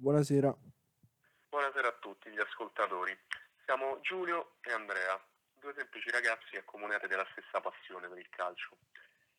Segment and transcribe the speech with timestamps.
[0.00, 0.56] Buonasera.
[1.48, 3.18] Buonasera a tutti gli ascoltatori.
[3.64, 5.20] Siamo Giulio e Andrea,
[5.58, 8.76] due semplici ragazzi accomunati dalla stessa passione per il calcio.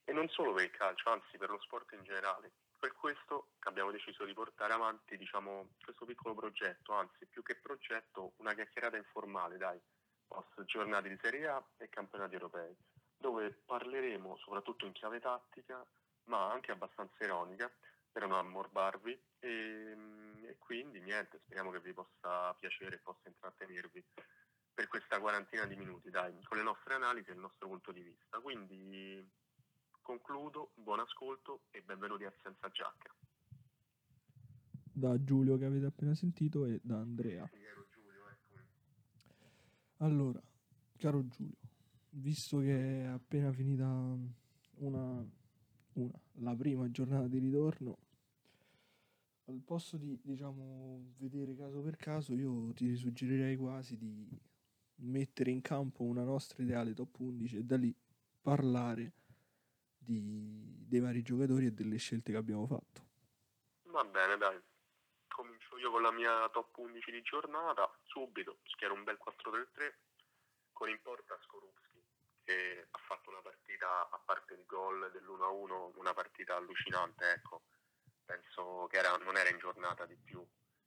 [0.03, 2.51] E non solo per il calcio, anzi per lo sport in generale.
[2.77, 8.33] Per questo abbiamo deciso di portare avanti diciamo, questo piccolo progetto, anzi più che progetto
[8.39, 9.79] una chiacchierata informale, dai,
[10.27, 12.75] post giornate di Serie A e campionati europei,
[13.15, 15.81] dove parleremo soprattutto in chiave tattica,
[16.25, 17.71] ma anche abbastanza ironica,
[18.11, 19.95] per non ammorbarvi e,
[20.49, 24.03] e quindi niente, speriamo che vi possa piacere e possa intrattenervi
[24.73, 28.01] per questa quarantina di minuti, dai, con le nostre analisi e il nostro punto di
[28.01, 28.39] vista.
[28.39, 29.29] Quindi
[30.01, 33.13] concludo, buon ascolto e benvenuti a Senza Giacca.
[34.91, 37.47] Da Giulio che avete appena sentito e da Andrea.
[39.97, 40.41] Allora,
[40.97, 41.57] caro Giulio,
[42.11, 45.23] visto che è appena finita una,
[45.93, 47.97] una, la prima giornata di ritorno,
[49.49, 54.27] al posto di, diciamo, vedere caso per caso, io ti suggerirei quasi di
[55.01, 57.93] mettere in campo una nostra ideale top 11 e da lì
[58.41, 59.13] parlare
[59.97, 63.07] di, dei vari giocatori e delle scelte che abbiamo fatto.
[63.83, 64.61] Va bene, dai.
[65.27, 69.93] Comincio io con la mia top 11 di giornata, subito, schiero un bel 4-3-3
[70.73, 71.87] con in porta Skorupski
[72.43, 77.61] che ha fatto una partita, a parte il gol dell'1-1, una partita allucinante, ecco.
[78.89, 80.43] Che era, non era in giornata di più,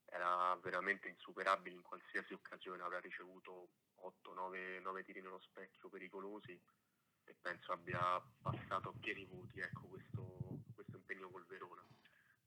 [0.07, 3.69] era veramente insuperabile in qualsiasi occasione, avrà ricevuto
[4.27, 6.61] 8-9 tiri nello specchio pericolosi
[7.25, 10.27] e penso abbia passato a pieni voti ecco, questo,
[10.75, 11.85] questo impegno col Verona.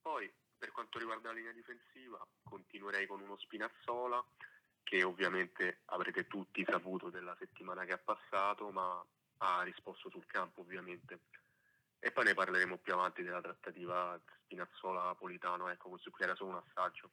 [0.01, 4.23] Poi per quanto riguarda la linea difensiva continuerei con uno Spinazzola
[4.83, 9.03] che ovviamente avrete tutti saputo della settimana che ha passato ma
[9.37, 11.19] ha risposto sul campo ovviamente
[11.99, 16.63] e poi ne parleremo più avanti della trattativa Spinazzola-Politano ecco questo qui era solo un
[16.65, 17.11] assaggio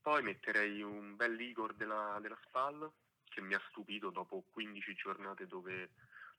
[0.00, 2.90] poi metterei un bel Igor della, della SPAL
[3.24, 5.90] che mi ha stupito dopo 15 giornate dove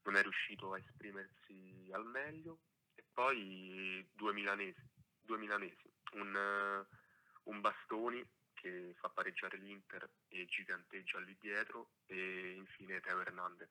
[0.04, 2.60] non è riuscito a esprimersi al meglio
[2.96, 4.82] e poi due milanesi,
[5.22, 12.54] due milanesi un, uh, un Bastoni che fa pareggiare l'Inter e giganteggia lì dietro e
[12.56, 13.70] infine Teo Hernandez.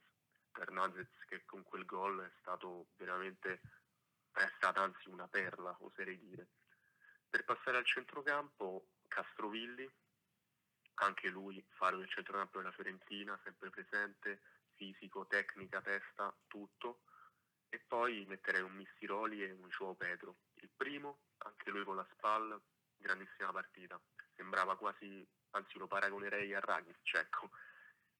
[0.58, 3.60] Hernandez che con quel gol è stato veramente,
[4.44, 6.48] è stata anzi una perla, oserei dire.
[7.28, 9.90] Per passare al centrocampo, Castrovilli,
[10.94, 14.40] anche lui faro del centrocampo della Fiorentina, sempre presente,
[14.74, 17.02] fisico, tecnica, testa, tutto.
[17.68, 20.36] E poi metterei un Mistiroli e un Joao Pedro.
[20.54, 22.60] Il primo, anche lui con la spalla,
[22.96, 24.00] grandissima partita.
[24.34, 27.50] Sembrava quasi, anzi lo paragonerei a Rakic, ecco.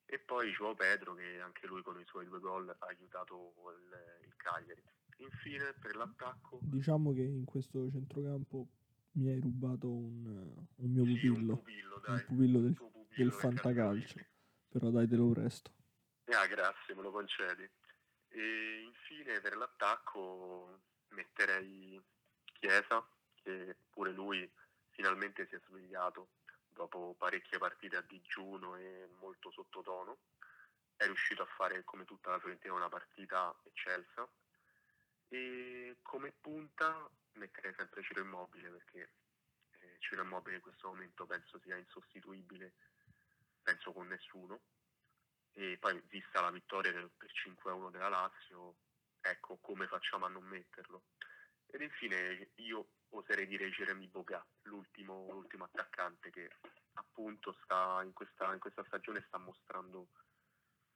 [0.05, 4.27] E poi Joao Pedro che anche lui con i suoi due gol ha aiutato il,
[4.27, 4.83] il Cagliari.
[5.19, 6.59] Infine per l'attacco...
[6.63, 8.69] Diciamo che in questo centrocampo
[9.13, 11.19] mi hai rubato un, un mio pupillo.
[11.19, 12.15] Sì, un pupillo, dai.
[12.15, 14.21] Un pupillo del, pupillo del fantacalcio.
[14.69, 15.73] Però datelo presto.
[16.27, 17.69] Ah, grazie, me lo concedi.
[18.29, 22.01] E infine per l'attacco metterei
[22.53, 24.51] Chiesa, che pure lui
[24.91, 26.31] finalmente si è svegliato
[26.69, 30.19] dopo parecchie partite a digiuno e molto sottotono.
[30.95, 34.29] È riuscito a fare come tutta la Fiorentina una partita eccelsa.
[35.29, 39.11] E come punta metterei sempre Ciro Immobile perché
[39.81, 42.75] eh, Ciro Immobile in questo momento penso sia insostituibile,
[43.63, 44.63] penso con nessuno
[45.53, 48.77] e poi vista la vittoria per 5-1 della Lazio,
[49.21, 51.05] ecco come facciamo a non metterlo.
[51.67, 56.51] Ed infine io oserei dire Jeremy Boga, l'ultimo, l'ultimo attaccante che
[56.95, 60.09] appunto sta in questa, in questa stagione sta mostrando,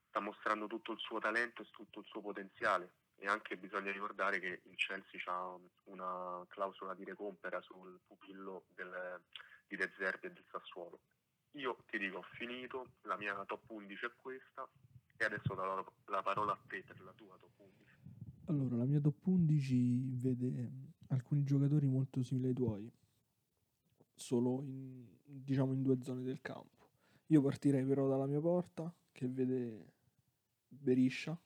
[0.08, 4.41] sta mostrando tutto il suo talento e tutto il suo potenziale e anche bisogna ricordare
[4.41, 9.20] che il Chelsea ha una clausola di recompera sul pupillo del,
[9.69, 11.00] di De Zerbi e del Sassuolo
[11.53, 14.69] io ti dico, ho finito, la mia top 11 è questa
[15.16, 17.98] e adesso do la, la parola a te per la tua top 11.
[18.47, 20.70] Allora, la mia top 11 vede
[21.08, 22.92] alcuni giocatori molto simili ai tuoi,
[24.14, 26.88] solo in, diciamo in due zone del campo.
[27.26, 29.93] Io partirei però dalla mia porta che vede
[30.69, 31.38] Beriscia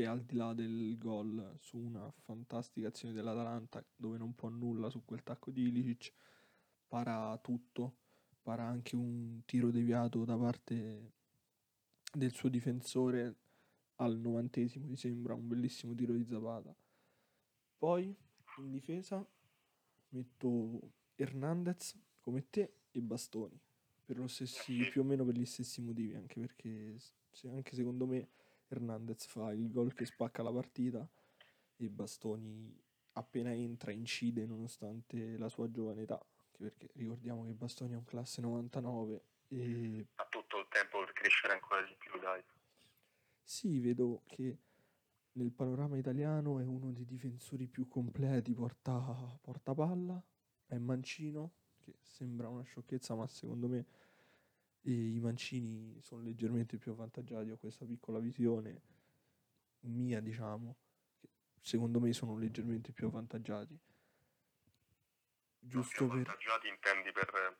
[0.00, 4.88] che al di là del gol su una fantastica azione dell'Atalanta dove non può nulla
[4.88, 6.12] su quel tacco di Ilicic
[6.88, 7.96] para tutto
[8.42, 11.12] para anche un tiro deviato da parte
[12.12, 13.36] del suo difensore
[13.96, 16.74] al novantesimo, mi sembra un bellissimo tiro di Zapata.
[17.76, 18.16] Poi
[18.56, 19.24] in difesa
[20.08, 23.60] metto Hernandez come te e Bastoni,
[24.06, 26.96] per lo stessi, più o meno per gli stessi motivi, anche perché
[27.44, 28.28] anche secondo me
[28.70, 31.06] Hernandez fa il gol che spacca la partita
[31.76, 32.78] e Bastoni
[33.12, 36.24] appena entra incide nonostante la sua giovane età
[36.60, 40.06] perché ricordiamo che Bastoni è un classe 99 e...
[40.16, 42.42] Ha tutto il tempo per crescere ancora di più, dai.
[43.42, 44.58] Sì, vedo che
[45.32, 50.22] nel panorama italiano è uno dei difensori più completi, porta, porta palla,
[50.66, 53.86] è mancino, che sembra una sciocchezza, ma secondo me
[54.82, 57.50] i mancini sono leggermente più avvantaggiati.
[57.50, 58.82] Ho questa piccola visione
[59.80, 60.76] mia, diciamo,
[61.18, 61.28] che
[61.60, 63.78] secondo me sono leggermente più avvantaggiati.
[65.58, 66.72] Giusto più avvantaggiati per...
[66.72, 67.58] intendi per,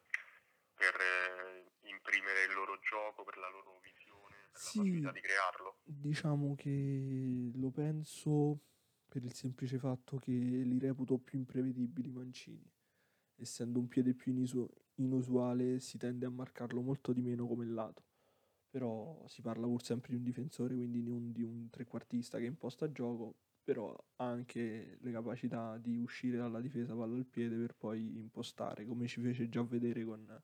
[0.75, 5.21] per eh, imprimere il loro gioco, per la loro visione, per sì, la possibilità di
[5.21, 5.79] crearlo?
[5.85, 8.61] Diciamo che lo penso
[9.07, 12.73] per il semplice fatto che li reputo più imprevedibili i mancini
[13.41, 14.71] essendo un piede più inisu-
[15.03, 18.05] inusuale si tende a marcarlo molto di meno come lato.
[18.71, 22.91] Però si parla pur sempre di un difensore, quindi non di un trequartista che imposta
[22.93, 28.19] gioco, però ha anche le capacità di uscire dalla difesa palla al piede per poi
[28.19, 30.43] impostare, come ci fece già vedere con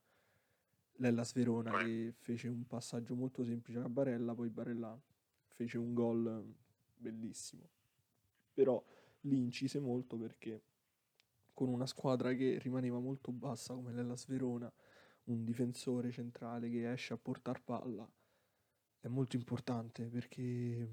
[0.98, 4.98] Lella Sverona che fece un passaggio molto semplice a Barella, poi Barella
[5.54, 6.54] fece un gol
[6.96, 7.68] bellissimo.
[8.52, 8.82] Però
[9.20, 10.62] lì incise molto perché
[11.56, 14.70] con una squadra che rimaneva molto bassa come l'Ella Sverona,
[15.24, 18.06] un difensore centrale che esce a portare palla,
[19.00, 20.86] è molto importante perché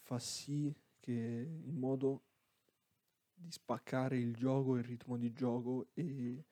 [0.00, 2.22] fa sì che il modo
[3.32, 6.44] di spaccare il gioco, il ritmo di gioco e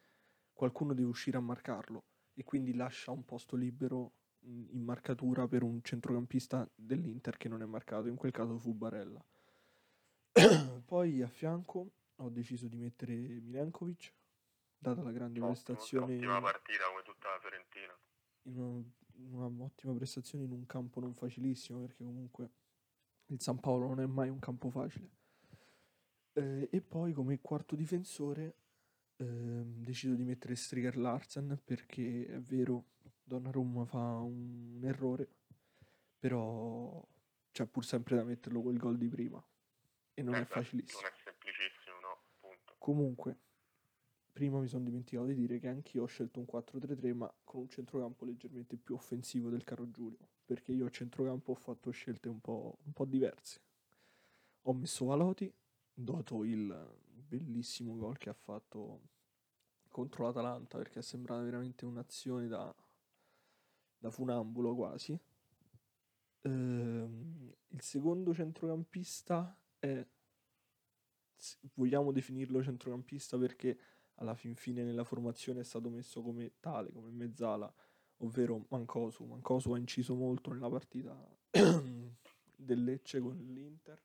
[0.53, 4.13] qualcuno deve uscire a marcarlo e quindi lascia un posto libero
[4.43, 9.21] in marcatura per un centrocampista dell'Inter che non è marcato, in quel caso fu Barella.
[10.85, 11.91] Poi a fianco
[12.21, 14.13] ho deciso di mettere Milenkovic,
[14.79, 16.15] data la grande Ottimo, prestazione.
[16.15, 17.99] Ottima partita come tutta la Fiorentina.
[18.43, 22.51] In un'ottima prestazione in un campo non facilissimo, perché comunque
[23.27, 25.11] il San Paolo non è mai un campo facile.
[26.33, 28.55] Eh, e poi come quarto difensore
[29.17, 32.85] eh, decido di mettere Striker Larsen perché è vero,
[33.25, 35.29] Donnarumma fa un errore,
[36.19, 37.05] però
[37.51, 39.43] c'è pur sempre da metterlo quel gol di prima
[40.15, 41.01] e non eh, è facilissimo.
[41.01, 41.18] Non è.
[42.79, 43.39] Comunque,
[44.33, 47.69] prima mi sono dimenticato di dire che anch'io ho scelto un 4-3-3, ma con un
[47.69, 52.41] centrocampo leggermente più offensivo del caro Giulio, perché io a centrocampo ho fatto scelte un
[52.41, 53.61] po', un po diverse.
[54.63, 55.53] Ho messo Valoti,
[55.93, 59.01] dopo il bellissimo gol che ha fatto
[59.89, 62.73] contro l'Atalanta, perché sembrava veramente un'azione da,
[63.99, 65.19] da funambulo quasi.
[66.43, 70.07] Ehm, il secondo centrocampista è
[71.75, 73.79] vogliamo definirlo centrocampista perché
[74.17, 77.73] alla fin fine nella formazione è stato messo come tale, come mezzala,
[78.19, 79.25] ovvero Mancosu.
[79.25, 81.17] Mancosu ha inciso molto nella partita
[81.51, 84.01] del Lecce con l'Inter.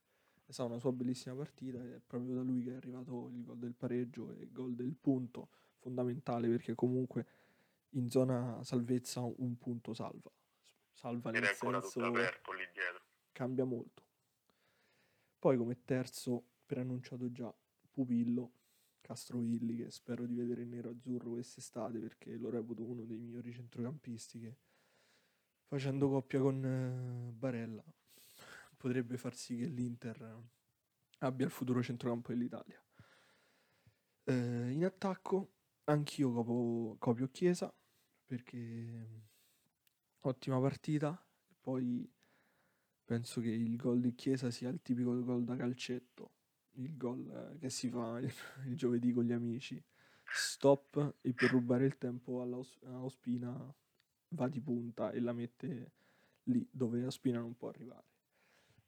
[0.45, 3.43] È stata una sua bellissima partita e è proprio da lui che è arrivato il
[3.43, 7.25] gol del pareggio e il gol del punto, fondamentale perché comunque
[7.91, 10.31] in zona salvezza un punto salva.
[10.91, 12.11] Salva nel senso
[13.31, 14.03] cambia molto.
[15.39, 17.53] Poi come terzo preannunciato già
[17.91, 18.53] Pupillo,
[18.99, 24.39] Castrovilli, che spero di vedere in nero-azzurro quest'estate perché lo reputo uno dei migliori centrocampisti
[24.39, 24.57] che
[25.67, 27.83] facendo coppia con eh, Barella
[28.75, 30.43] potrebbe far sì che l'Inter
[31.19, 32.83] abbia il futuro centrocampo dell'Italia.
[34.23, 35.51] Eh, in attacco
[35.83, 37.71] anch'io copo, copio Chiesa
[38.25, 39.21] perché
[40.21, 41.23] ottima partita,
[41.61, 42.11] poi
[43.03, 46.31] penso che il gol di Chiesa sia il tipico gol da calcetto
[46.75, 48.19] il gol che si fa
[48.65, 49.81] il, giovedì con gli amici.
[50.25, 53.75] Stop e per rubare il tempo alla Ospina
[54.29, 55.91] va di punta e la mette
[56.43, 58.05] lì dove Ospina non può arrivare.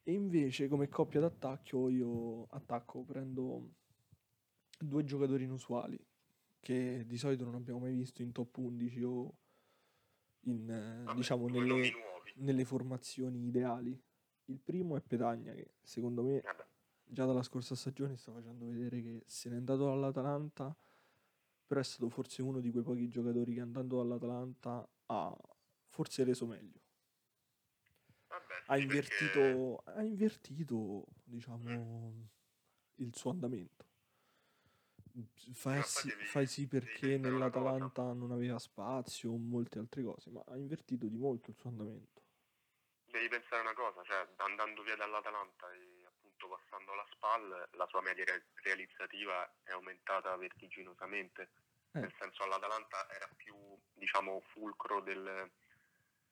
[0.03, 3.73] E invece come coppia d'attacco io attacco, prendo
[4.77, 5.99] due giocatori inusuali
[6.59, 9.37] che di solito non abbiamo mai visto in top 11 o
[10.45, 10.65] in,
[11.05, 11.91] Vabbè, diciamo nelle,
[12.35, 13.99] nelle, formazioni ideali.
[14.45, 16.65] Il primo è Petagna che secondo me Vabbè
[17.07, 20.75] già dalla scorsa stagione sta facendo vedere che se n'è andato dall'Atalanta,
[21.65, 25.37] però è stato forse uno di quei pochi giocatori che andando dall'Atalanta ha
[25.89, 26.79] forse reso meglio.
[28.27, 29.99] Vabbè, ha, invertito, perché...
[29.99, 32.21] ha invertito, diciamo, mm.
[32.95, 33.85] il suo andamento.
[35.53, 40.57] Fai sì, fai sì, perché nell'Atalanta non aveva spazio o molte altre cose, ma ha
[40.57, 42.21] invertito di molto il suo andamento.
[43.05, 45.94] Devi pensare una cosa, cioè andando via dall'Atalanta e
[46.35, 48.25] appunto passando la SPAL la sua media
[48.61, 51.49] realizzativa è aumentata vertiginosamente,
[51.93, 51.99] eh.
[51.99, 53.55] nel senso all'Atalanta era più
[53.93, 55.49] diciamo fulcro del,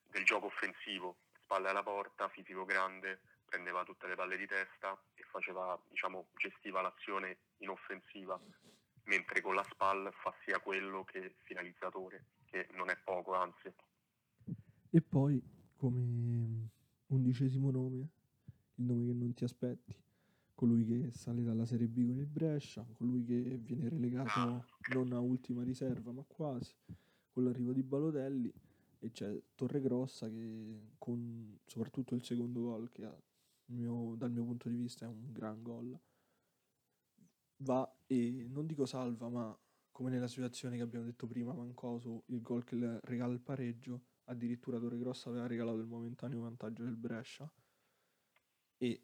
[0.09, 5.23] del gioco offensivo, spalle alla porta, fisico grande, prendeva tutte le palle di testa e
[5.23, 8.39] faceva, diciamo, gestiva l'azione in offensiva.
[9.05, 13.73] mentre con la SPAL fa sia quello che finalizzatore, che non è poco, anzi.
[14.89, 15.41] E poi,
[15.75, 16.69] come
[17.07, 18.07] undicesimo nome,
[18.75, 19.95] il nome che non ti aspetti,
[20.55, 25.19] colui che sale dalla Serie B con il Brescia, colui che viene relegato non a
[25.19, 26.73] ultima riserva ma quasi,
[27.31, 28.53] con l'arrivo di Balotelli
[28.99, 33.09] e c'è Torregrossa che con soprattutto il secondo gol che
[33.65, 35.99] mio, dal mio punto di vista è un gran gol,
[37.57, 39.57] va e non dico salva ma
[39.91, 44.01] come nella situazione che abbiamo detto prima Mancoso, il gol che le regala il pareggio,
[44.25, 47.51] addirittura Torregrossa aveva regalato il momentaneo vantaggio del Brescia
[48.83, 49.01] e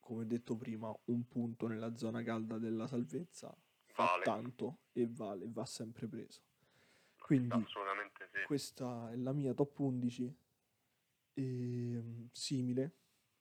[0.00, 4.22] come detto prima, un punto nella zona calda della salvezza fa Vale.
[4.22, 6.40] tanto e vale, va sempre preso.
[7.18, 8.40] Quindi Assolutamente sì.
[8.40, 10.34] questa è la mia top 11,
[11.34, 12.90] ehm, simile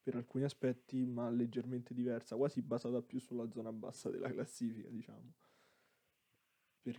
[0.03, 5.33] per alcuni aspetti, ma leggermente diversa, quasi basata più sulla zona bassa della classifica, diciamo.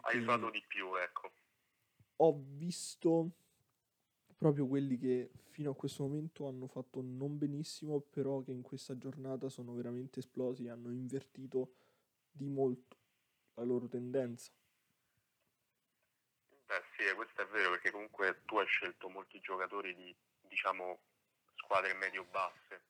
[0.02, 1.32] Hai Perché usato di più, ecco.
[2.16, 3.32] ho visto
[4.42, 8.98] proprio quelli che fino a questo momento hanno fatto non benissimo, però che in questa
[8.98, 11.74] giornata sono veramente esplosi hanno invertito
[12.28, 12.96] di molto
[13.54, 14.50] la loro tendenza.
[16.66, 20.98] Beh sì, questo è vero perché comunque tu hai scelto molti giocatori di, diciamo,
[21.54, 22.82] squadre medio-basse.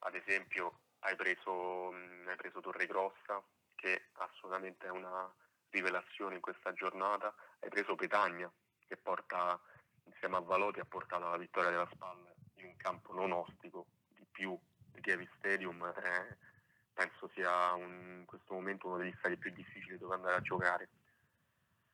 [0.00, 3.42] Ad esempio hai preso, hai preso Torregrossa,
[3.74, 5.34] che assolutamente è una
[5.70, 7.34] rivelazione in questa giornata.
[7.60, 8.52] Hai preso Petagna,
[8.86, 9.58] che porta,
[10.04, 14.24] insieme a Valoti, ha portato alla vittoria della spalla in un campo non ostico, di
[14.30, 14.58] più
[14.92, 15.82] di Kiev Stadium.
[15.96, 16.36] eh,
[16.92, 20.88] penso sia un- in questo momento uno degli stadi più difficili dove andare a giocare.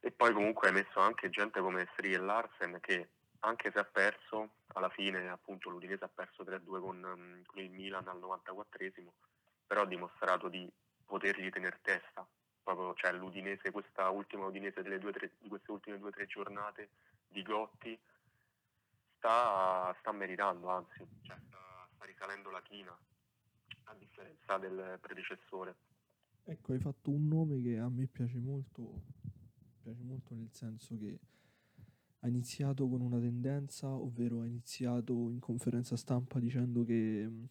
[0.00, 3.08] E poi comunque hai messo anche gente come Sri e Larsen che
[3.40, 7.70] anche se ha perso, alla fine appunto l'Udinese ha perso 3-2 con, mm, con il
[7.70, 9.12] Milan al 94esimo,
[9.66, 10.70] però ha dimostrato di
[11.04, 12.26] potergli tenere testa.
[12.62, 16.26] Proprio, cioè l'Udinese, questa ultima Udinese delle due, tre, di queste ultime due o tre
[16.26, 16.90] giornate
[17.30, 17.98] di Gotti
[19.16, 22.96] sta, sta meritando, anzi, cioè, sta, sta risalendo la china,
[23.84, 25.76] a differenza del predecessore.
[26.44, 29.02] Ecco, hai fatto un nome che a me piace molto,
[29.82, 31.18] piace molto nel senso che
[32.20, 37.48] ha iniziato con una tendenza, ovvero ha iniziato in conferenza stampa dicendo che mh,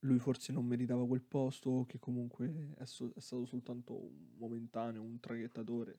[0.00, 5.02] lui forse non meritava quel posto, che comunque è, so- è stato soltanto un momentaneo,
[5.02, 5.98] un traghettatore,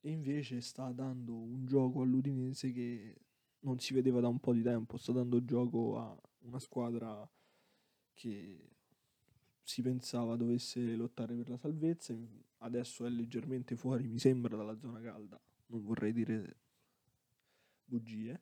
[0.00, 3.14] e invece sta dando un gioco all'Udinese che
[3.60, 7.28] non si vedeva da un po' di tempo, sta dando gioco a una squadra
[8.14, 8.70] che
[9.62, 12.14] si pensava dovesse lottare per la salvezza,
[12.58, 16.56] adesso è leggermente fuori, mi sembra, dalla zona calda, non vorrei dire
[17.84, 18.40] bugie.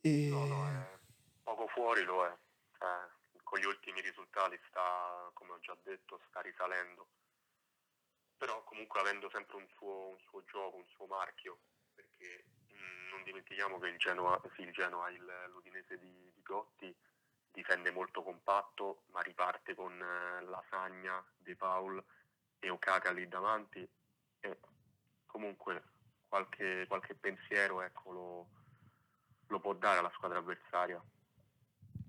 [0.00, 0.98] E No, no, è
[1.42, 2.36] poco fuori lo è.
[2.78, 7.06] Cioè, con gli ultimi risultati sta, come ho già detto, sta risalendo.
[8.36, 11.58] Però comunque avendo sempre un suo, un suo gioco, un suo marchio,
[11.94, 16.94] perché mh, non dimentichiamo che il Genoa, sì, il Genoa, il- l'Udinese di, di Gotti
[17.52, 22.02] difende molto compatto, ma riparte con eh, Lasagna, De Paul
[22.58, 23.88] e Okaka lì davanti
[24.40, 24.58] e
[25.26, 25.82] comunque
[26.28, 28.48] qualche, qualche pensiero ecco, lo,
[29.46, 31.02] lo può dare alla squadra avversaria.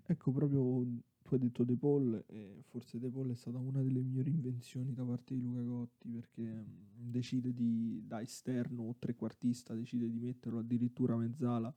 [0.08, 0.86] ecco, proprio
[1.26, 4.94] tu hai detto De Paul, e forse De Paul è stata una delle migliori invenzioni
[4.94, 10.20] da parte di Luca Gotti, perché mh, decide di, da esterno o trequartista, decide di
[10.20, 11.74] metterlo addirittura a mezzala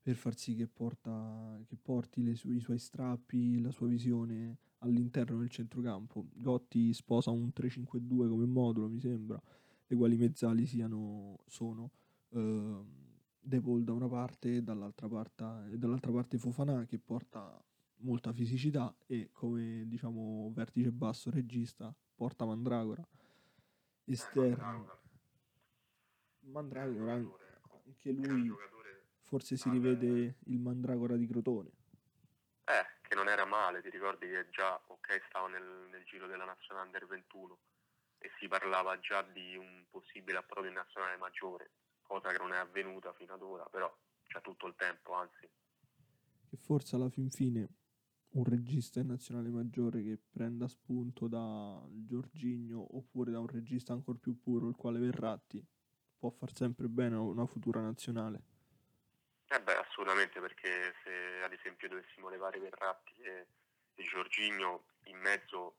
[0.00, 5.38] per far sì che, porta, che porti sue- i suoi strappi, la sua visione all'interno
[5.38, 6.28] del centrocampo.
[6.34, 9.42] Gotti sposa un 3-5-2 come modulo, mi sembra,
[9.88, 11.90] le quali mezzali siano, sono
[12.30, 12.86] ehm,
[13.40, 17.60] De Paul da una parte e dall'altra parte, e dall'altra parte Fofana che porta
[17.98, 23.06] molta fisicità e come diciamo vertice basso regista porta Mandragora.
[24.04, 24.98] Esterno
[26.40, 27.12] Mandragora.
[27.12, 28.56] Anche Gran lui
[29.28, 31.70] forse si rivede il Mandragora di Crotone.
[32.64, 36.44] Eh, che non era male, ti ricordi che già, ok, stava nel, nel giro della
[36.44, 37.58] nazionale under 21
[38.18, 41.70] e si parlava già di un possibile approdo in nazionale maggiore,
[42.02, 43.94] cosa che non è avvenuta fino ad ora, però
[44.26, 45.48] c'è tutto il tempo, anzi.
[46.48, 47.68] che forse alla fin fine
[48.30, 54.18] un regista in nazionale maggiore che prenda spunto da Giorginio oppure da un regista ancora
[54.18, 55.64] più puro il quale Verratti
[56.18, 58.56] può far sempre bene a una futura nazionale
[59.50, 63.46] Eh beh, assolutamente, perché se ad esempio dovessimo levare Verratti e,
[63.94, 65.76] e Giorginio in mezzo,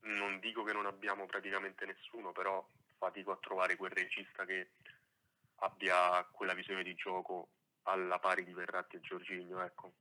[0.00, 2.66] non dico che non abbiamo praticamente nessuno, però
[2.98, 4.70] fatico a trovare quel regista che
[5.56, 7.50] abbia quella visione di gioco
[7.82, 9.92] alla pari di Verratti e Giorginio, ecco.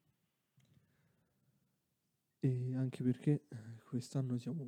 [2.43, 4.63] E anche perché eh, quest'anno siamo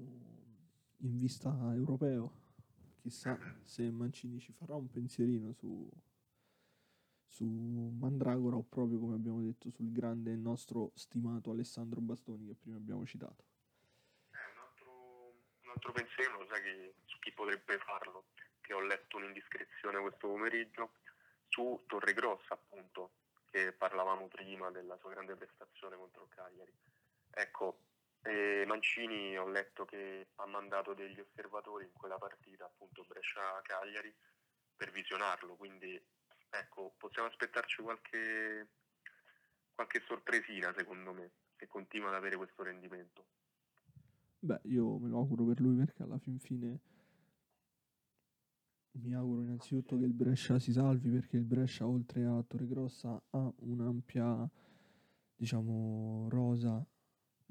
[0.98, 2.42] in vista europeo.
[3.02, 5.90] Chissà se Mancini ci farà un pensierino su,
[7.26, 12.78] su Mandragora o proprio come abbiamo detto sul grande nostro stimato Alessandro Bastoni che prima
[12.78, 13.44] abbiamo citato.
[14.30, 18.26] Eh, un, altro, un altro pensiero, sai che, su chi potrebbe farlo,
[18.62, 20.92] che ho letto un'indiscrezione questo pomeriggio,
[21.48, 23.14] su Torregrossa appunto,
[23.50, 26.72] che parlavamo prima della sua grande prestazione contro Cagliari.
[27.36, 27.80] Ecco,
[28.22, 34.14] eh, Mancini ho letto che ha mandato degli osservatori in quella partita, appunto Brescia-Cagliari,
[34.76, 36.00] per visionarlo, quindi
[36.50, 38.70] ecco, possiamo aspettarci qualche,
[39.74, 43.26] qualche sorpresina secondo me, se continua ad avere questo rendimento.
[44.40, 46.80] Beh, io me lo auguro per lui perché alla fin fine
[48.96, 53.54] mi auguro innanzitutto che il Brescia si salvi perché il Brescia oltre a Torregrossa ha
[53.60, 54.48] un'ampia
[55.36, 56.86] diciamo rosa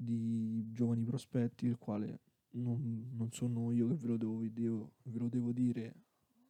[0.03, 2.19] di giovani prospetti il quale
[2.51, 5.93] non, non sono io che ve lo devo, devo, ve lo devo dire.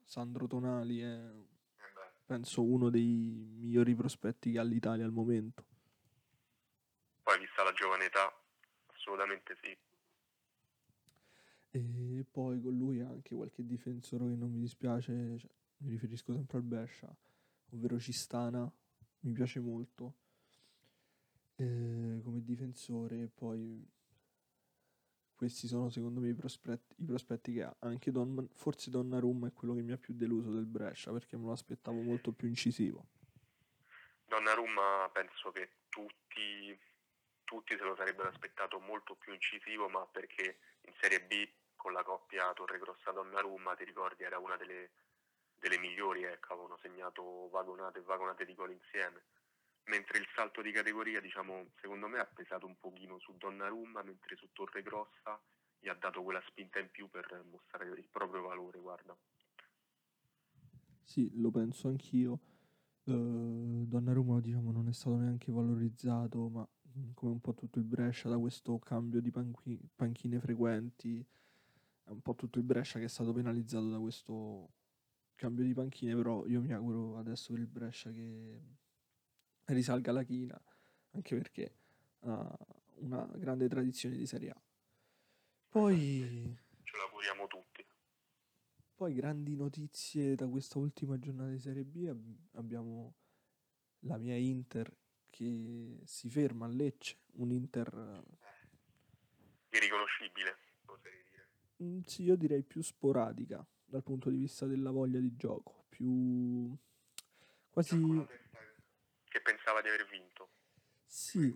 [0.03, 1.31] Sandro Tonali è
[2.25, 5.65] penso uno dei migliori prospetti che ha l'Italia al momento.
[7.21, 8.33] Poi vista la giovane età
[8.87, 9.77] assolutamente sì.
[11.75, 16.57] E poi con lui anche qualche difensore che non mi dispiace, cioè, mi riferisco sempre
[16.57, 17.15] al Brescia,
[17.71, 18.71] ovvero Cistana,
[19.21, 20.21] mi piace molto
[21.63, 23.29] e come difensore.
[23.33, 23.85] Poi
[25.35, 27.75] questi sono secondo me i prospetti, i prospetti che ha.
[27.79, 31.45] Anche Don, forse Donnarumma è quello che mi ha più deluso del Brescia perché me
[31.45, 33.07] lo aspettavo molto più incisivo.
[34.25, 36.79] Donnarumma penso che tutti,
[37.43, 42.03] tutti se lo sarebbero aspettato molto più incisivo, ma perché in Serie B con la
[42.03, 44.91] coppia Torregrossa-Donnarumma, ti ricordi, era una delle,
[45.59, 49.23] delle migliori, ecco, avevano segnato vagonate e vagonate di gol insieme.
[49.85, 54.35] Mentre il salto di categoria, diciamo, secondo me ha pesato un pochino su Donnarumma, mentre
[54.37, 55.39] su Torregrossa
[55.79, 59.15] gli ha dato quella spinta in più per mostrare il proprio valore, guarda.
[61.03, 62.39] Sì, lo penso anch'io.
[63.03, 66.67] Uh, Donnarumma diciamo non è stato neanche valorizzato, ma
[67.13, 71.25] come un po' tutto il Brescia da questo cambio di panchi- panchine frequenti
[72.03, 74.69] è un po' tutto il Brescia che è stato penalizzato da questo
[75.35, 78.61] cambio di panchine, però io mi auguro adesso per il Brescia che
[79.65, 80.59] risalga la china,
[81.11, 81.75] anche perché
[82.21, 82.57] ha
[82.97, 84.61] una grande tradizione di Serie A.
[85.69, 86.57] Poi...
[86.83, 87.85] Ce l'auguriamo tutti.
[88.95, 92.13] Poi grandi notizie da questa ultima giornata di Serie B,
[92.53, 93.15] abbiamo
[94.01, 94.95] la mia Inter
[95.29, 98.23] che si ferma a Lecce, un Inter...
[99.69, 100.55] Irriconoscibile
[101.83, 106.75] Mm, sì, io direi più sporadica dal punto di vista della voglia di gioco, più
[107.69, 107.95] quasi
[109.33, 110.49] che pensava di aver vinto.
[111.07, 111.55] Sì.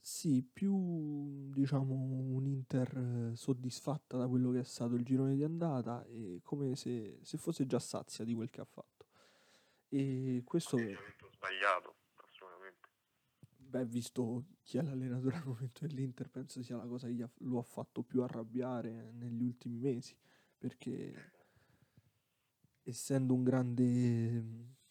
[0.00, 6.04] Sì, più diciamo un Inter soddisfatta da quello che è stato il girone di andata
[6.04, 9.06] e come se, se fosse già sazia di quel che ha fatto.
[9.88, 10.78] E questo...
[10.78, 11.96] Sbagliato.
[13.56, 17.64] Beh, visto chi è l'allenatore al momento dell'Inter, penso sia la cosa che lo ha
[17.64, 20.16] fatto più arrabbiare negli ultimi mesi,
[20.56, 21.32] perché
[22.84, 24.82] essendo un grande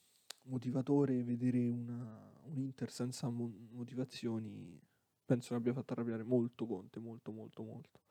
[0.43, 4.79] motivatore, vedere una, un Inter senza motivazioni
[5.25, 8.01] penso che abbia fatto arrabbiare molto Conte, molto molto molto.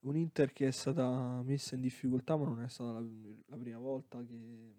[0.00, 3.06] Un Inter che è stata messa in difficoltà, ma non è stata la,
[3.46, 4.74] la prima volta che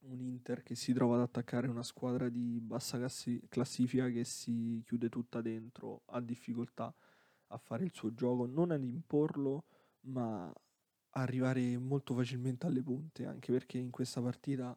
[0.00, 2.98] un Inter che si trova ad attaccare una squadra di bassa
[3.48, 6.92] classifica che si chiude tutta dentro, ha difficoltà
[7.48, 9.64] a fare il suo gioco, non ad imporlo,
[10.02, 10.52] ma
[11.10, 14.76] arrivare molto facilmente alle punte, anche perché in questa partita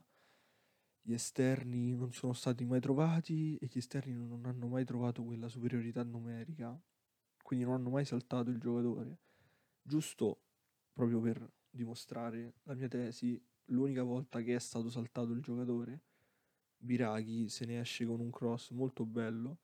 [1.02, 5.48] gli esterni non sono stati mai trovati e gli esterni non hanno mai trovato quella
[5.48, 6.80] superiorità numerica,
[7.42, 9.18] quindi non hanno mai saltato il giocatore.
[9.82, 10.40] Giusto
[10.94, 16.02] proprio per dimostrare la mia tesi, l'unica volta che è stato saltato il giocatore,
[16.78, 19.58] Biraghi se ne esce con un cross molto bello,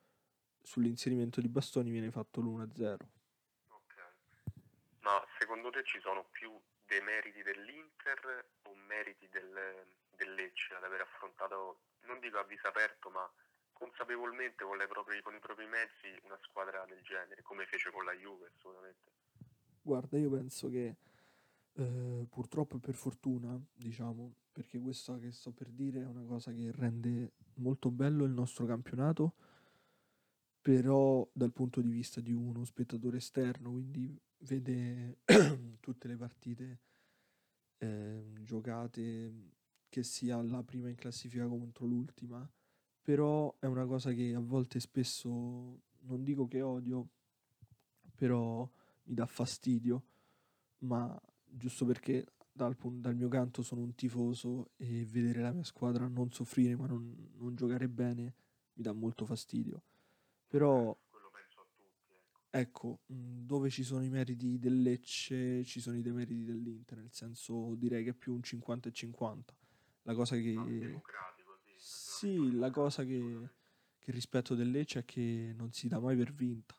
[0.62, 2.98] sull'inserimento di bastoni viene fatto l'1-0.
[5.38, 6.52] Secondo te ci sono più
[6.86, 13.10] demeriti dell'Inter o meriti del, del Lecce ad aver affrontato, non dico a viso aperto,
[13.10, 13.30] ma
[13.74, 18.14] consapevolmente con, proprie, con, i propri mezzi una squadra del genere, come fece con la
[18.14, 19.12] Juve assolutamente?
[19.82, 20.96] Guarda, io penso che
[21.74, 26.52] eh, purtroppo e per fortuna, diciamo, perché questa che sto per dire è una cosa
[26.52, 29.36] che rende molto bello il nostro campionato,
[30.60, 35.20] però dal punto di vista di uno spettatore esterno, quindi vede
[35.80, 36.80] tutte le partite
[37.78, 39.34] eh, giocate,
[39.90, 42.50] che sia la prima in classifica contro l'ultima,
[43.02, 45.30] però è una cosa che a volte spesso,
[46.02, 47.08] non dico che odio,
[48.16, 48.70] però
[49.04, 50.04] mi dà fastidio,
[50.80, 56.08] ma giusto perché dal, dal, mio canto sono un tifoso e vedere la mia squadra
[56.08, 58.34] non soffrire ma non, non giocare bene
[58.74, 59.82] mi dà molto fastidio.
[60.48, 60.96] Però
[62.50, 67.76] ecco, dove ci sono i meriti del Lecce, ci sono i demeriti dell'Inter, nel senso
[67.76, 69.56] direi che è più un 50 e 50.
[70.04, 70.56] La cosa che...
[71.78, 73.50] Sì, la cosa che,
[74.00, 76.76] che rispetto del Lecce è che non si dà mai per vinta.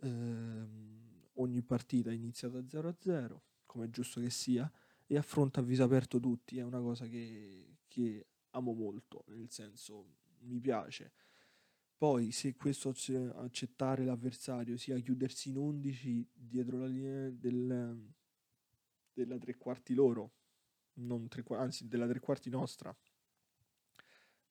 [0.00, 4.70] Ehm, ogni partita è iniziata 0-0, come è giusto che sia,
[5.06, 6.58] e affronta a viso aperto tutti.
[6.58, 10.06] È una cosa che, che amo molto, nel senso
[10.40, 11.12] mi piace
[12.02, 12.92] poi, se questo
[13.36, 18.12] accettare l'avversario sia chiudersi in 11 dietro la linea del,
[19.12, 20.32] della tre quarti loro,
[20.94, 22.92] non tre, anzi della tre quarti nostra,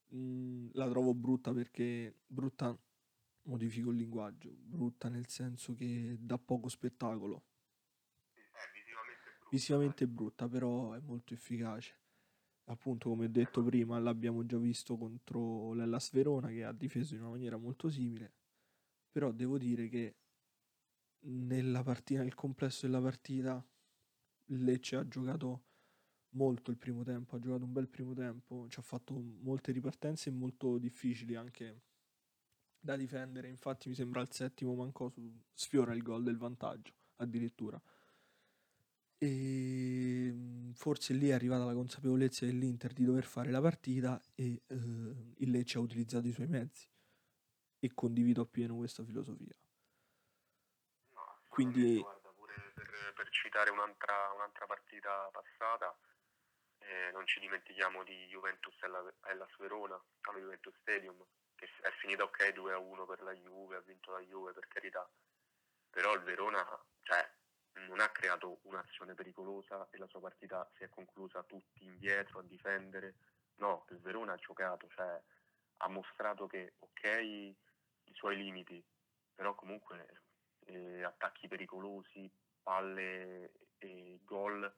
[0.07, 2.73] mh, mm, la trovo brutta perché brutta,
[3.41, 7.43] modifico il linguaggio, brutta nel senso che dà poco spettacolo.
[8.31, 8.39] Eh,
[8.71, 12.00] visivamente brutta, visivamente brutta, però è molto efficace
[12.71, 17.31] appunto come detto prima l'abbiamo già visto contro l'Ellas Verona che ha difeso in una
[17.31, 18.33] maniera molto simile.
[19.11, 20.15] Però devo dire che
[21.23, 23.63] nella partita nel complesso della partita
[24.45, 25.63] Lecce ha giocato
[26.31, 30.31] molto il primo tempo ha giocato un bel primo tempo ci ha fatto molte ripartenze
[30.31, 31.81] molto difficili anche
[32.79, 33.47] da difendere.
[33.47, 35.11] Infatti mi sembra il settimo mancò
[35.53, 37.79] sfiora il gol del vantaggio addirittura
[39.23, 44.63] e ehm, forse lì è arrivata la consapevolezza dell'Inter di dover fare la partita e
[44.65, 44.75] eh,
[45.37, 46.89] il Lecce ha utilizzato i suoi mezzi
[47.79, 49.55] e condivido appieno questa filosofia.
[51.13, 55.95] No, Quindi, guarda, pure per, per citare un'altra, un'altra, partita passata,
[56.79, 62.23] eh, non ci dimentichiamo di Juventus e la Verona, allo Juventus Stadium, che è finita
[62.23, 65.07] ok 2-1 per la Juve, ha vinto la Juve per carità,
[65.91, 66.65] però il Verona,
[67.03, 67.39] cioè
[67.87, 72.43] non ha creato un'azione pericolosa e la sua partita si è conclusa tutti indietro a
[72.43, 73.15] difendere.
[73.55, 75.21] No, il Verona ha giocato, cioè
[75.77, 77.55] ha mostrato che ok i
[78.13, 78.83] suoi limiti,
[79.33, 80.21] però comunque
[80.65, 82.29] eh, attacchi pericolosi,
[82.61, 84.71] palle e gol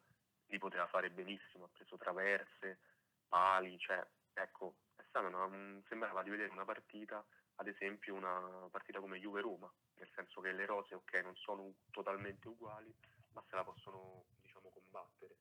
[0.48, 2.80] li poteva fare benissimo, ha preso traverse,
[3.28, 9.00] pali, cioè ecco, è stata una, sembrava di vedere una partita, ad esempio una partita
[9.00, 12.94] come Juve-Roma, nel senso che le rose ok non sono totalmente uguali,
[13.34, 15.36] ma se la possono diciamo combattere,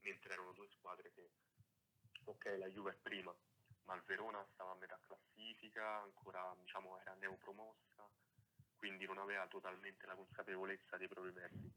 [0.00, 1.30] mentre erano due squadre che
[2.24, 3.34] ok la Juve è prima,
[3.84, 8.08] ma il Verona stava a metà classifica, ancora diciamo era neopromossa,
[8.76, 11.72] quindi non aveva totalmente la consapevolezza dei propri meriti.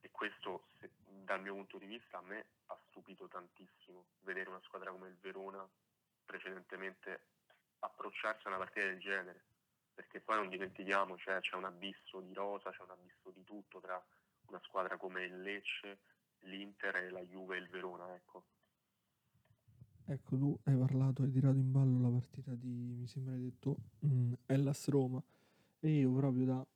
[0.00, 4.60] E questo se, dal mio punto di vista a me ha stupito tantissimo vedere una
[4.60, 5.66] squadra come il Verona
[6.24, 7.33] precedentemente
[7.80, 9.44] approcciarsi a una partita del genere
[9.94, 13.80] perché poi non dimentichiamo, cioè, c'è un abisso di rosa, c'è un abisso di tutto
[13.80, 14.02] tra
[14.46, 16.00] una squadra come il Lecce,
[16.40, 18.44] l'Inter e la Juve e il Verona, ecco.
[20.06, 23.76] Ecco, tu hai parlato, hai tirato in ballo la partita di, mi sembra hai detto,
[24.04, 25.22] mm, Hellas Roma
[25.78, 26.66] e io proprio da,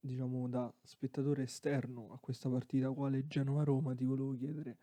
[0.00, 4.76] diciamo, da spettatore esterno a questa partita, quale Genova-Roma, ti volevo chiedere,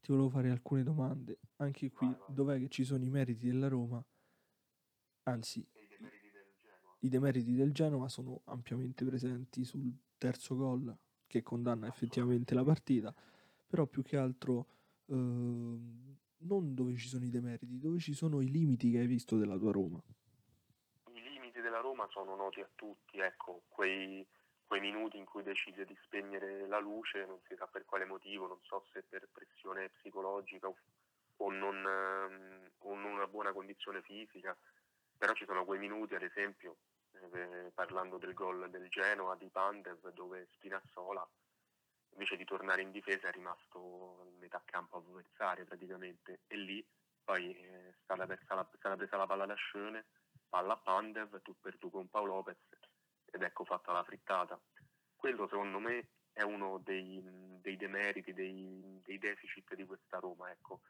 [0.00, 1.38] ti volevo fare alcune domande.
[1.56, 2.34] Anche qui, vai, vai.
[2.34, 4.04] dov'è che ci sono i meriti della Roma?
[5.24, 5.66] Anzi,
[7.00, 13.14] i demeriti del Genoa sono ampiamente presenti sul terzo gol che condanna effettivamente la partita,
[13.66, 14.66] però più che altro
[15.06, 19.36] eh, non dove ci sono i demeriti, dove ci sono i limiti che hai visto
[19.36, 20.02] della tua Roma.
[21.12, 24.26] I limiti della Roma sono noti a tutti, ecco, quei,
[24.68, 28.46] quei minuti in cui decide di spegnere la luce, non si sa per quale motivo,
[28.46, 30.76] non so se per pressione psicologica o,
[31.38, 34.56] o non, um, o non una buona condizione fisica,
[35.16, 36.76] però ci sono quei minuti, ad esempio,
[37.32, 41.26] eh, parlando del gol del Genoa di Pandev, dove Spinazzola,
[42.12, 46.86] invece di tornare in difesa, è rimasto a metà campo avversario praticamente, e lì
[47.24, 50.04] poi eh, è stata, presa la, stata presa la palla da Schöne,
[50.46, 52.77] palla a Pandev, tu per tu con Paolo Lopez,
[53.30, 54.58] ed ecco fatta la frittata.
[55.16, 57.20] Quello secondo me è uno dei,
[57.60, 60.80] dei demeriti, dei, dei, deficit di questa Roma, ecco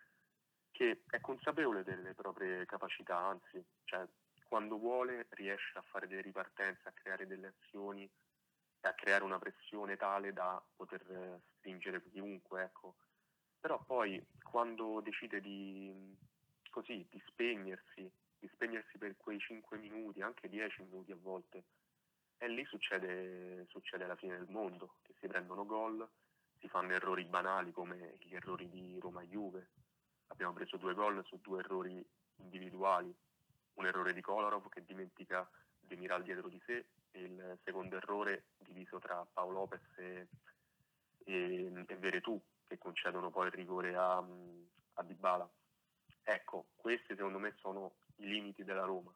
[0.79, 4.07] che è consapevole delle proprie capacità, anzi, cioè,
[4.47, 9.41] quando vuole riesce a fare delle ripartenze, a creare delle azioni e a creare una
[9.41, 12.95] pressione tale da poter stringere chiunque, ecco.
[13.59, 16.17] Però poi quando decide di,
[16.71, 21.65] così, di spegnersi, di spegnersi per quei 5 minuti, anche 10 minuti a volte,
[22.39, 26.09] e lì succede, succede la fine del mondo, che si prendono gol,
[26.59, 29.69] si fanno errori banali come gli errori di Roma-Juve,
[30.29, 32.05] abbiamo preso due gol su due errori
[32.37, 33.15] individuali,
[33.75, 35.49] un errore di Kolarov che dimentica
[35.81, 40.29] Demiral dietro di sé il secondo errore diviso tra Paolo Lopez e,
[41.25, 45.51] e, e Veretù che concedono poi il rigore a, a Dybala.
[46.23, 49.13] Ecco, questi secondo me sono i limiti della Roma.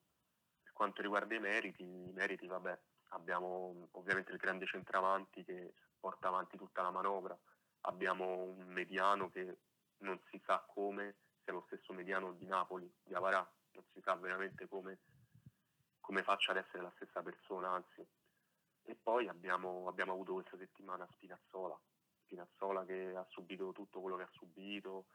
[0.62, 2.78] Per quanto riguarda i meriti, i meriti vabbè,
[3.12, 7.38] abbiamo ovviamente il grande centravanti che porta avanti tutta la manovra,
[7.82, 9.58] abbiamo un mediano che
[9.98, 14.14] non si sa come sia lo stesso mediano di Napoli, di Avarà, non si sa
[14.14, 14.98] veramente come,
[16.00, 18.06] come faccia ad essere la stessa persona, anzi.
[18.84, 21.78] E poi abbiamo, abbiamo avuto questa settimana Spinazzola,
[22.24, 25.06] Spinazzola che ha subito tutto quello che ha subito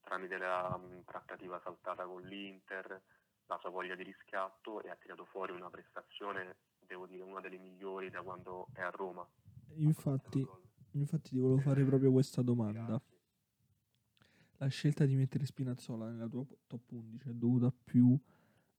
[0.00, 3.00] tramite la um, trattativa saltata con l'Inter,
[3.46, 6.56] la sua voglia di riscatto e ha tirato fuori una prestazione,
[6.90, 9.24] devo dire, una delle migliori da quando è a Roma.
[9.76, 10.44] Infatti,
[10.92, 13.00] infatti ti volevo fare proprio questa domanda.
[14.56, 18.18] La scelta di mettere Spinazzola nella tua top 11 è dovuta più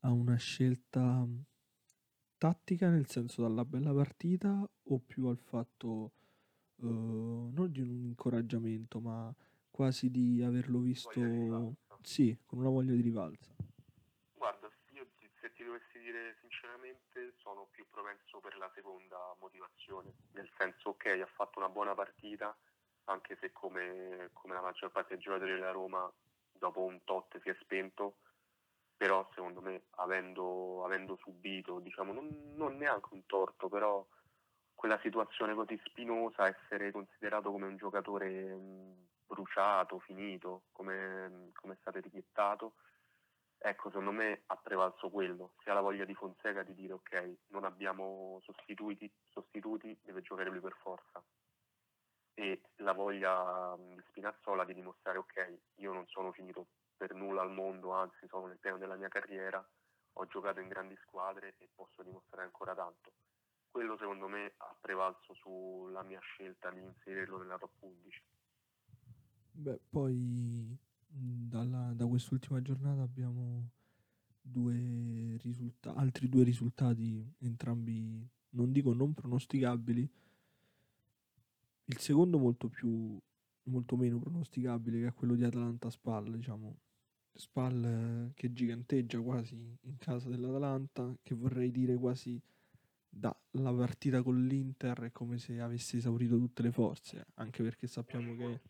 [0.01, 1.25] a una scelta
[2.37, 6.11] tattica, nel senso dalla bella partita, o più al fatto
[6.75, 9.33] uh, non di un incoraggiamento, ma
[9.69, 13.55] quasi di averlo visto, sì, con una voglia di rivalsa?
[14.33, 15.07] Guarda, io
[15.39, 21.05] se ti dovessi dire sinceramente sono più propenso per la seconda motivazione, nel senso ok,
[21.21, 22.55] ha fatto una buona partita,
[23.05, 26.11] anche se come, come la maggior parte dei giocatori della Roma
[26.51, 28.17] dopo un tot si è spento,
[28.97, 34.05] però secondo me avendo, avendo subito, diciamo, non, non, neanche un torto, però
[34.75, 38.57] quella situazione così spinosa, essere considerato come un giocatore
[39.25, 42.73] bruciato, finito, come, come è stato etichettato,
[43.63, 47.63] ecco, secondo me ha prevalso quello, sia la voglia di Fonseca di dire ok, non
[47.63, 51.23] abbiamo sostituti, sostituti deve giocare lui per forza
[52.33, 57.51] e la voglia di Spinazzola di dimostrare ok, io non sono finito per nulla al
[57.51, 59.63] mondo, anzi sono nel pieno della mia carriera,
[60.13, 63.11] ho giocato in grandi squadre e posso dimostrare ancora tanto.
[63.69, 68.23] Quello secondo me ha prevalso sulla mia scelta di inserirlo nella top 11.
[69.53, 70.77] Beh, poi
[71.11, 73.69] dalla, da quest'ultima giornata abbiamo
[74.41, 80.09] due risulta- altri due risultati, entrambi non dico non pronosticabili.
[81.85, 83.19] Il secondo molto più
[83.63, 86.77] molto meno pronosticabile che è quello di Atalanta Spal, diciamo
[87.33, 92.41] Spal eh, che giganteggia quasi in casa dell'Atalanta, che vorrei dire quasi
[93.13, 98.35] dalla partita con l'Inter è come se avesse esaurito tutte le forze, anche perché sappiamo
[98.35, 98.61] che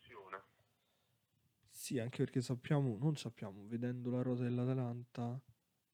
[1.82, 5.36] sì, anche perché sappiamo, non sappiamo, vedendo la rosa dell'Atalanta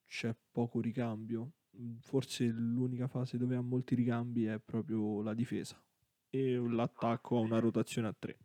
[0.04, 1.52] c'è poco ricambio.
[2.00, 5.82] Forse l'unica fase dove ha molti ricambi è proprio la difesa
[6.28, 8.36] e l'attacco a una rotazione a tre.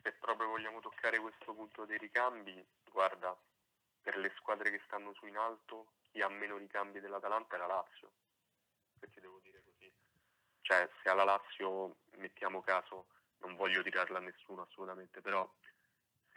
[0.00, 3.36] Se proprio vogliamo toccare questo punto dei ricambi, guarda,
[4.00, 7.66] per le squadre che stanno su in alto, chi ha meno ricambi dell'Atalanta è la
[7.66, 8.10] Lazio.
[8.98, 9.92] Se ti devo dire così.
[10.62, 13.08] Cioè, se alla Lazio mettiamo caso,
[13.40, 15.46] non voglio tirarla a nessuno assolutamente, però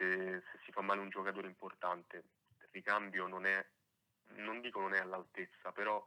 [0.02, 2.16] se, se, si fa male un giocatore importante,
[2.58, 3.64] il ricambio non è,
[4.38, 6.04] non dico non è all'altezza, però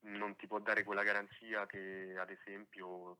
[0.00, 3.18] non ti può dare quella garanzia che ad esempio,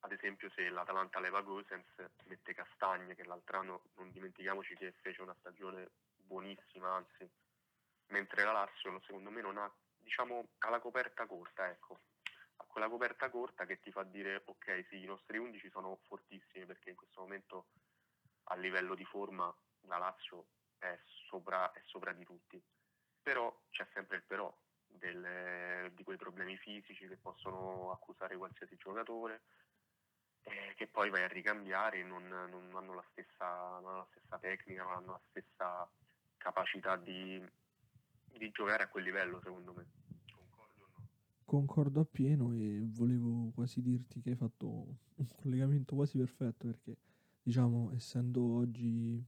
[0.00, 1.86] ad esempio se l'Atalanta leva Gosens
[2.24, 7.30] mette Castagne che l'altro anno non dimentichiamoci che fece una stagione buonissima anzi
[8.08, 12.00] mentre la Lazio secondo me non ha diciamo ha la coperta corta ecco.
[12.56, 16.66] Ha quella coperta corta che ti fa dire ok sì i nostri 11 sono fortissimi
[16.66, 17.66] perché in questo momento
[18.48, 20.46] a livello di forma la Lazio
[20.78, 22.62] è sopra, è sopra di tutti
[23.22, 24.54] però c'è sempre il però
[24.86, 29.42] delle, di quei problemi fisici che possono accusare qualsiasi giocatore
[30.42, 34.38] eh, che poi vai a ricambiare non, non, hanno la stessa, non hanno la stessa
[34.38, 35.90] tecnica, non hanno la stessa
[36.36, 37.44] capacità di,
[38.32, 39.86] di giocare a quel livello secondo me.
[40.30, 41.08] Concordo o no?
[41.44, 44.66] Concordo appieno e volevo quasi dirti che hai fatto
[45.16, 46.96] un collegamento quasi perfetto perché
[47.46, 49.24] diciamo essendo oggi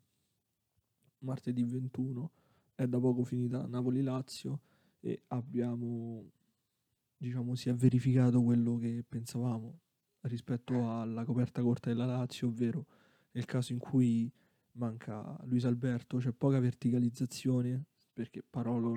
[1.18, 2.32] martedì 21
[2.74, 4.60] è da poco finita Napoli-Lazio
[4.98, 6.28] e abbiamo,
[7.16, 9.78] diciamo, si è verificato quello che pensavamo
[10.22, 12.86] rispetto alla coperta corta della Lazio, ovvero
[13.30, 14.28] nel caso in cui
[14.72, 18.96] manca Luis Alberto c'è poca verticalizzazione perché Parolo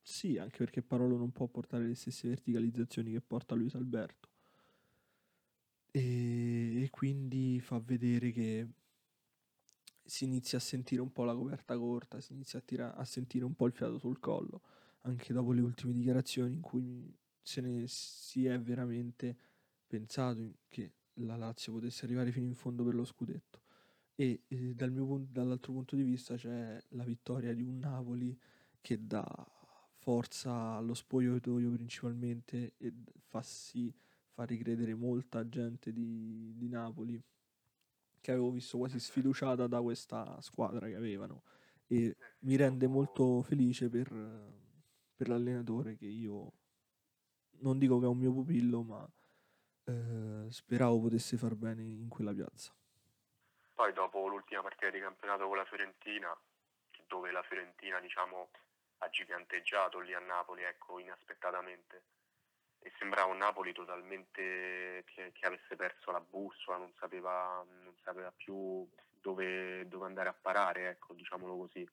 [0.00, 4.28] sì, anche perché Parolo non può portare le stesse verticalizzazioni che porta Luis Alberto
[5.96, 8.68] e, e quindi fa vedere che
[10.04, 13.44] si inizia a sentire un po' la coperta corta, si inizia a, tira- a sentire
[13.46, 14.60] un po' il fiato sul collo,
[15.02, 19.36] anche dopo le ultime dichiarazioni in cui se ne si è veramente
[19.86, 23.62] pensato che la Lazio potesse arrivare fino in fondo per lo scudetto.
[24.14, 28.38] E, e dal punto, dall'altro punto di vista c'è la vittoria di un Napoli
[28.82, 29.26] che dà
[29.94, 32.92] forza allo spogliatoio principalmente e
[33.28, 33.92] fa sì,
[34.36, 37.18] fa ricredere molta gente di, di Napoli
[38.20, 41.42] che avevo visto quasi sfiduciata da questa squadra che avevano
[41.86, 44.12] e mi rende molto felice per,
[45.16, 46.52] per l'allenatore che io
[47.60, 49.10] non dico che è un mio pupillo ma
[49.84, 52.74] eh, speravo potesse far bene in quella piazza.
[53.72, 56.36] Poi dopo l'ultima partita di campionato con la Fiorentina,
[57.06, 58.50] dove la Fiorentina diciamo
[58.98, 62.02] ha giganteggiato lì a Napoli, ecco, inaspettatamente,
[62.86, 68.30] e sembrava un Napoli totalmente che, che avesse perso la bussola, non sapeva, non sapeva
[68.30, 68.88] più
[69.20, 71.84] dove, dove, andare a parare, ecco, diciamolo così.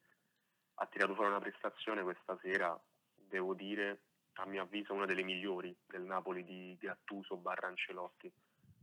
[0.75, 2.79] Ha tirato fuori una prestazione questa sera,
[3.15, 4.01] devo dire,
[4.33, 8.31] a mio avviso una delle migliori del Napoli di Gattuso barra Ancelotti.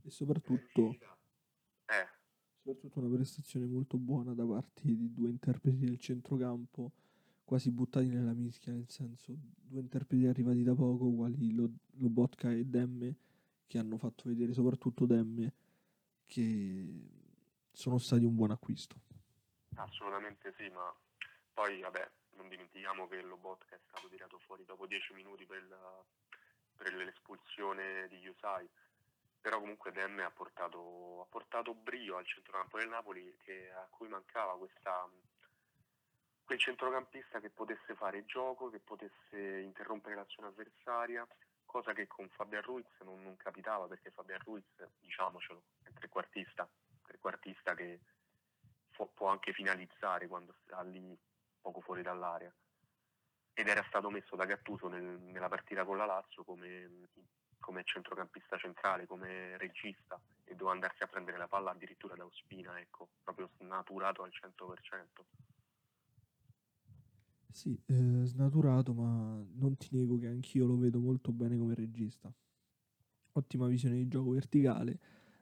[0.02, 0.96] E soprattutto,
[1.86, 2.08] eh.
[2.56, 6.90] soprattutto una prestazione molto buona da parte di due interpreti del centrocampo
[7.50, 12.64] quasi buttati nella mischia, nel senso due interpreti arrivati da poco, quali lo, Lobotka e
[12.64, 13.16] Demme,
[13.66, 15.52] che hanno fatto vedere soprattutto Demme
[16.26, 16.86] che
[17.72, 18.94] sono stati un buon acquisto.
[19.74, 20.94] Assolutamente sì, ma
[21.52, 26.04] poi vabbè, non dimentichiamo che Lobotka è stato tirato fuori dopo 10 minuti per, la,
[26.76, 28.68] per l'espulsione di Yusai,
[29.40, 34.06] però comunque Demme ha portato, ha portato brio al centrocampo del Napoli che, a cui
[34.06, 35.10] mancava questa,
[36.50, 41.24] quel centrocampista che potesse fare gioco, che potesse interrompere l'azione avversaria,
[41.64, 44.64] cosa che con Fabian Ruiz non, non capitava perché Fabian Ruiz,
[44.98, 46.68] diciamocelo, è trequartista,
[47.06, 48.00] trequartista che
[49.14, 51.16] può anche finalizzare quando sta lì
[51.60, 52.52] poco fuori dall'area
[53.54, 57.10] ed era stato messo da Gattuso nel, nella partita con la Lazio come,
[57.60, 62.76] come, centrocampista centrale, come regista e doveva andarsi a prendere la palla addirittura da Ospina,
[62.80, 65.49] ecco, proprio snaturato al 100%.
[67.52, 72.32] Sì, eh, snaturato, ma non ti nego che anch'io lo vedo molto bene come regista.
[73.32, 74.98] Ottima visione di gioco verticale,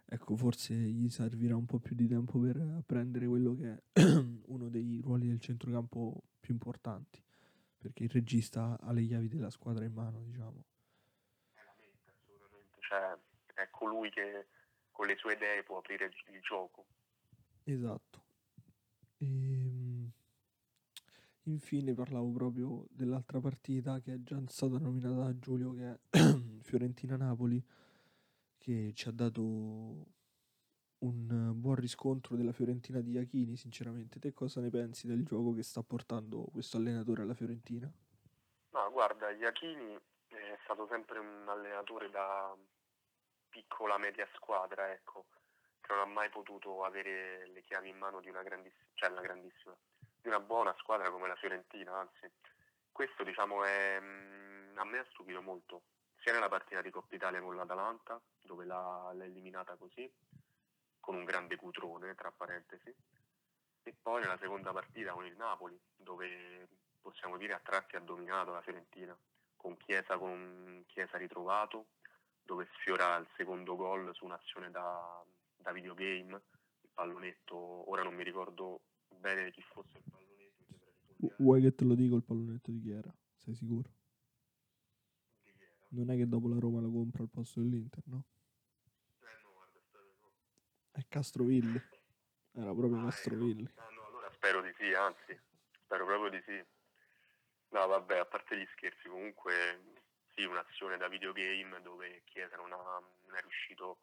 [0.06, 4.00] ecco, forse gli servirà un po' più di tempo per apprendere quello che è
[4.46, 7.22] uno dei ruoli del centrocampo più importanti,
[7.76, 10.64] perché il regista ha le chiavi della squadra in mano, diciamo.
[11.52, 13.16] È la mente, assolutamente, cioè
[13.54, 14.46] è colui che
[14.90, 16.86] con le sue idee può aprire il gioco.
[17.64, 18.22] Esatto.
[19.18, 19.67] E,
[21.48, 25.98] infine parlavo proprio dell'altra partita che è già stata nominata da Giulio, che è
[26.62, 27.64] Fiorentina-Napoli
[28.58, 30.06] che ci ha dato
[30.98, 34.18] un buon riscontro della Fiorentina di Iachini, sinceramente.
[34.18, 37.90] Te cosa ne pensi del gioco che sta portando questo allenatore alla Fiorentina?
[38.70, 39.96] No, guarda, Iachini
[40.28, 42.54] è stato sempre un allenatore da
[43.48, 45.26] piccola media squadra, ecco,
[45.80, 49.22] che non ha mai potuto avere le chiavi in mano di una grandissima, cioè una
[49.22, 49.74] grandissima,
[50.28, 52.30] una buona squadra come la Fiorentina, anzi.
[52.92, 55.82] Questo diciamo è, a me ha stupito molto,
[56.20, 60.10] sia nella partita di Coppa Italia con l'Atalanta, dove l'ha, l'ha eliminata così,
[61.00, 62.94] con un grande cutrone, tra parentesi,
[63.82, 66.68] e poi nella seconda partita con il Napoli, dove
[67.00, 69.16] possiamo dire a tratti ha dominato la Fiorentina,
[69.56, 71.86] con Chiesa, con Chiesa ritrovato,
[72.42, 75.24] dove sfiora il secondo gol su un'azione da,
[75.56, 76.42] da videogame,
[76.82, 78.80] il pallonetto, ora non mi ricordo
[79.18, 81.34] bene chi fosse il pallonetto.
[81.38, 83.12] Vuoi che te lo dico il pallonetto di chi era?
[83.36, 83.96] Sei sicuro?
[85.90, 88.24] Non è che dopo la Roma lo compra al posto dell'Inter, no?
[89.20, 89.80] Eh no, guarda,
[90.20, 90.32] no.
[90.90, 91.80] È Castrovilli.
[92.52, 93.64] Era proprio ah, Castrovilli.
[93.64, 93.80] Ecco.
[93.80, 95.38] Ah, no, allora spero di sì, anzi,
[95.84, 96.62] spero proprio di sì.
[97.70, 99.52] No, vabbè, a parte gli scherzi, comunque
[100.34, 103.98] sì, un'azione da videogame dove Chiesa non, ha, non è riuscito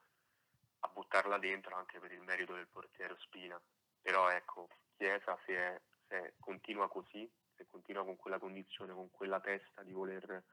[0.80, 3.62] a buttarla dentro anche per il merito del portiere Spina.
[4.02, 9.84] Però ecco, Chiesa se, se continua così, se continua con quella condizione, con quella testa
[9.84, 10.44] di voler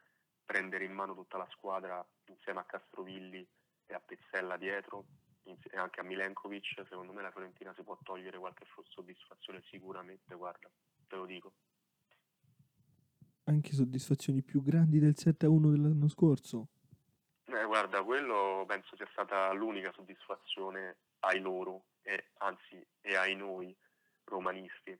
[0.44, 3.46] prendere in mano tutta la squadra insieme a Castrovilli
[3.86, 5.06] e a Pezzella dietro
[5.44, 10.70] e anche a Milenkovic, secondo me la Fiorentina si può togliere qualche soddisfazione sicuramente, guarda,
[11.08, 11.52] te lo dico.
[13.44, 16.68] Anche soddisfazioni più grandi del 7-1 dell'anno scorso?
[17.46, 23.76] Eh, guarda, quello penso sia stata l'unica soddisfazione ai loro, e, anzi e ai noi
[24.32, 24.98] romanisti.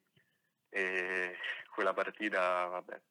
[0.68, 1.36] E
[1.74, 3.02] quella partita, vabbè,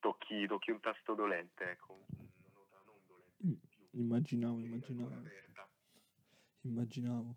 [0.00, 3.46] tocchi, tocchi un tasto dolente, ecco, una nota non dolente.
[3.46, 5.22] Mm, immaginavo, immaginavo.
[6.62, 7.36] Immaginavo,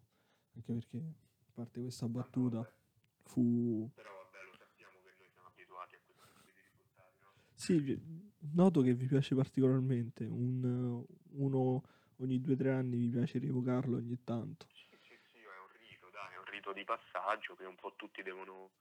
[0.55, 2.73] anche perché a parte questa battuta ah,
[3.23, 3.89] fu...
[3.93, 7.31] Però vabbè, lo sappiamo che noi siamo abituati a questo tipo di risultati, no?
[7.53, 7.97] Sì,
[8.53, 11.83] noto che vi piace particolarmente, un, uno
[12.17, 14.67] ogni due o tre anni vi piace rievocarlo ogni tanto.
[14.73, 17.93] Sì, sì, sì, è un rito, dai, è un rito di passaggio che un po'
[17.97, 18.71] tutti devono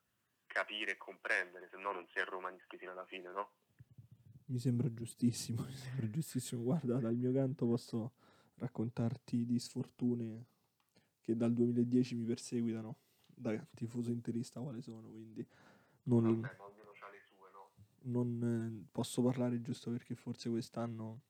[0.47, 3.51] capire e comprendere, se no non si è romanisti fino alla fine, no?
[4.47, 6.63] Mi sembra giustissimo, mi sembra giustissimo.
[6.63, 8.13] Guarda, dal mio canto posso
[8.57, 10.47] raccontarti di sfortune
[11.21, 15.45] che dal 2010 mi perseguitano da tifoso interista quale sono, quindi
[16.05, 16.57] non, Vabbè,
[17.25, 17.71] sue, no?
[18.03, 21.23] non, eh, posso parlare giusto perché forse quest'anno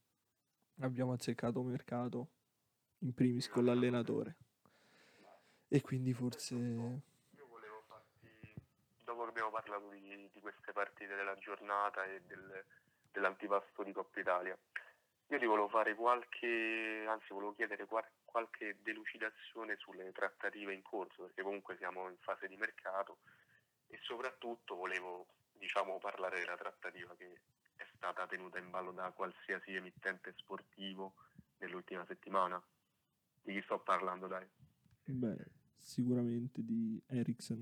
[0.81, 2.31] abbiamo azzeccato mercato
[2.99, 4.37] in primis con l'allenatore
[5.73, 8.29] e quindi forse Io volevo farti,
[9.05, 12.63] dopo che abbiamo parlato di, di queste partite della giornata e del,
[13.11, 14.57] dell'antipasto di Coppa Italia,
[15.29, 21.23] io ti volevo fare qualche, anzi volevo chiedere qual- qualche delucidazione sulle trattative in corso,
[21.23, 23.21] perché comunque siamo in fase di mercato
[23.87, 27.41] e soprattutto volevo, diciamo, parlare della trattativa che
[27.77, 31.15] è stata tenuta in ballo da qualsiasi emittente sportivo
[31.61, 32.63] nell'ultima settimana.
[33.41, 34.47] Di chi sto parlando, dai?
[35.05, 37.61] beh, sicuramente di Eriksen.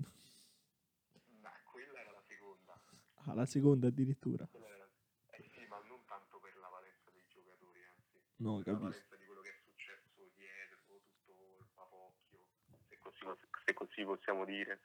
[1.40, 2.80] Beh, quella era la seconda.
[3.24, 4.48] Ah, la seconda addirittura.
[4.52, 4.88] Era-
[5.30, 8.88] Eh sì, ma non tanto per la valenza dei giocatori, anzi, No, per la capisco.
[8.90, 12.46] valenza di quello che è successo dietro, tutto il papocchio,
[12.88, 13.24] se così,
[13.64, 14.80] se così possiamo dire.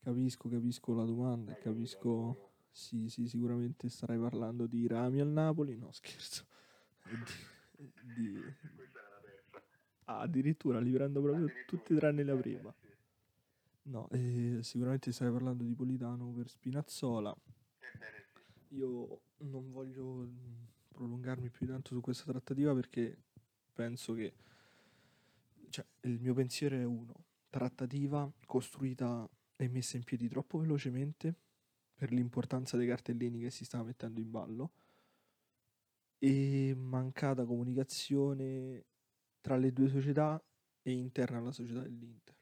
[0.00, 2.48] Capisco, capisco la domanda e capito, capisco...
[2.74, 5.76] Sì, sì, sicuramente starai parlando di Rami al Napoli.
[5.78, 6.44] No, scherzo.
[7.76, 9.62] Di, di- Questa era la terza.
[10.06, 11.82] Ah, addirittura li prendo proprio Addirittura.
[11.82, 12.74] tutti tranne la Eh, prima.
[12.80, 12.88] sì.
[13.84, 17.34] No, eh, sicuramente stai parlando di Politano per Spinazzola.
[17.78, 18.24] Ebbene
[18.68, 18.74] sì.
[18.76, 23.16] Io non voglio mm, prolungarmi più di tanto su questa trattativa perché
[23.72, 24.32] penso che
[25.68, 31.34] cioè, il mio pensiero è uno, trattativa costruita e messa in piedi troppo velocemente
[31.94, 34.72] per l'importanza dei cartellini che si stava mettendo in ballo
[36.18, 38.84] e mancata comunicazione
[39.44, 40.42] tra le due società
[40.80, 42.34] e interna alla società dell'Inter.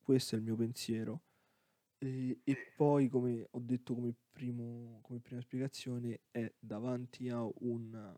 [0.00, 1.22] Questo è il mio pensiero.
[1.98, 8.16] E, e poi, come ho detto come, primo, come prima spiegazione, è davanti a una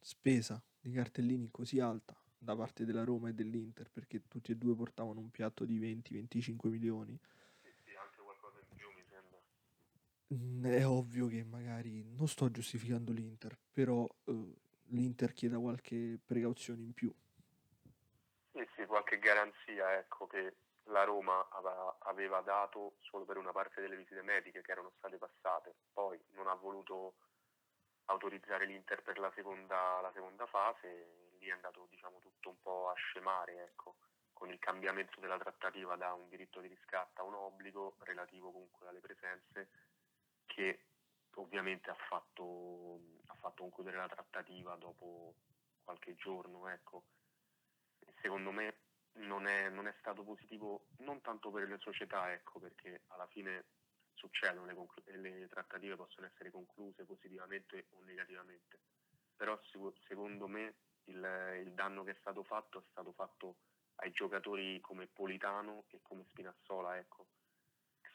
[0.00, 4.74] spesa di cartellini così alta da parte della Roma e dell'Inter, perché tutti e due
[4.74, 7.20] portavano un piatto di 20-25 milioni.
[10.34, 14.54] Mm, È ovvio che magari non sto giustificando l'Inter, però eh,
[14.90, 17.12] l'Inter chieda qualche precauzione in più.
[18.52, 21.48] Sì, sì, qualche garanzia, ecco, che la Roma
[22.00, 26.48] aveva, dato solo per una parte delle visite mediche che erano state passate, poi non
[26.48, 27.14] ha voluto
[28.06, 32.88] autorizzare l'Inter per la seconda, la seconda fase, lì è andato diciamo tutto un po'
[32.88, 33.96] a scemare, ecco,
[34.32, 38.86] con il cambiamento della trattativa da un diritto di riscatto a un obbligo relativo comunque
[38.88, 39.68] alle presenze
[40.46, 40.80] che
[41.40, 45.34] ovviamente ha fatto, ha fatto concludere la trattativa dopo
[45.82, 47.04] qualche giorno, ecco.
[48.20, 48.80] Secondo me
[49.18, 53.64] non è, non è stato positivo non tanto per le società, ecco, perché alla fine
[54.14, 58.80] succedono, le, conclu- le trattative possono essere concluse positivamente o negativamente,
[59.36, 59.58] però
[60.06, 60.74] secondo me
[61.04, 63.56] il, il danno che è stato fatto è stato fatto
[64.00, 67.26] ai giocatori come Politano e come Spinazzola, ecco,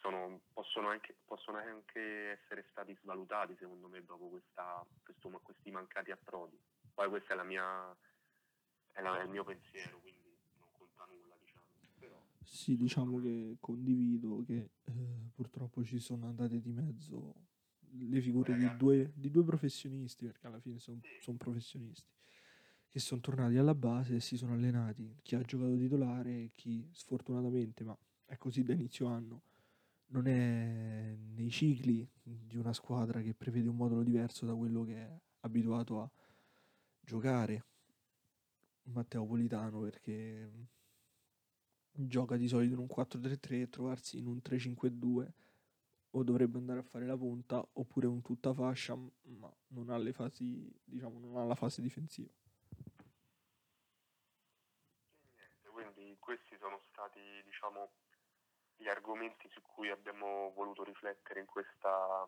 [0.04, 6.12] sono- possono, anche, possono anche essere stati svalutati secondo me dopo questa- questo- questi mancati
[6.12, 6.60] approdi.
[6.94, 7.98] Poi questo è, la mia,
[8.92, 11.66] è, la- è il mio pensiero, quindi non conta nulla, diciamo.
[11.98, 17.34] Però, Sì, diciamo che condivido che eh, purtroppo ci sono andate di mezzo
[17.96, 21.00] le figure di due, di due professionisti, perché alla fine sono
[21.38, 22.12] professionisti,
[22.90, 25.16] che sono tornati alla base e si sono allenati.
[25.22, 29.44] Chi ha giocato titolare e chi sfortunatamente, ma è così da inizio anno,
[30.14, 34.96] non è nei cicli di una squadra che prevede un modulo diverso da quello che
[34.96, 36.10] è abituato a
[37.00, 37.66] giocare
[38.84, 40.52] Matteo Politano perché
[41.92, 45.32] gioca di solito in un 4-3-3 e trovarsi in un 3-5-2
[46.12, 50.14] o dovrebbe andare a fare la punta oppure un tutta fascia ma non ha le
[50.14, 52.32] fasi diciamo non ha la fase difensiva.
[55.72, 57.90] Quindi questi sono stati, diciamo,
[58.76, 62.28] gli argomenti su cui abbiamo voluto riflettere in, questa,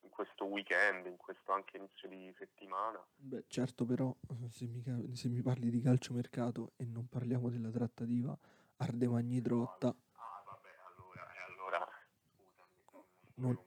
[0.00, 3.04] in questo weekend, in questo anche inizio di settimana.
[3.14, 4.82] beh certo però eh, se mi,
[5.16, 8.36] se mi parli di calciomercato e non parliamo della trattativa
[8.76, 11.88] Ardemagni Trotta Ah, vabbè, allora, e allora,
[12.36, 13.04] scusami,
[13.36, 13.58] non,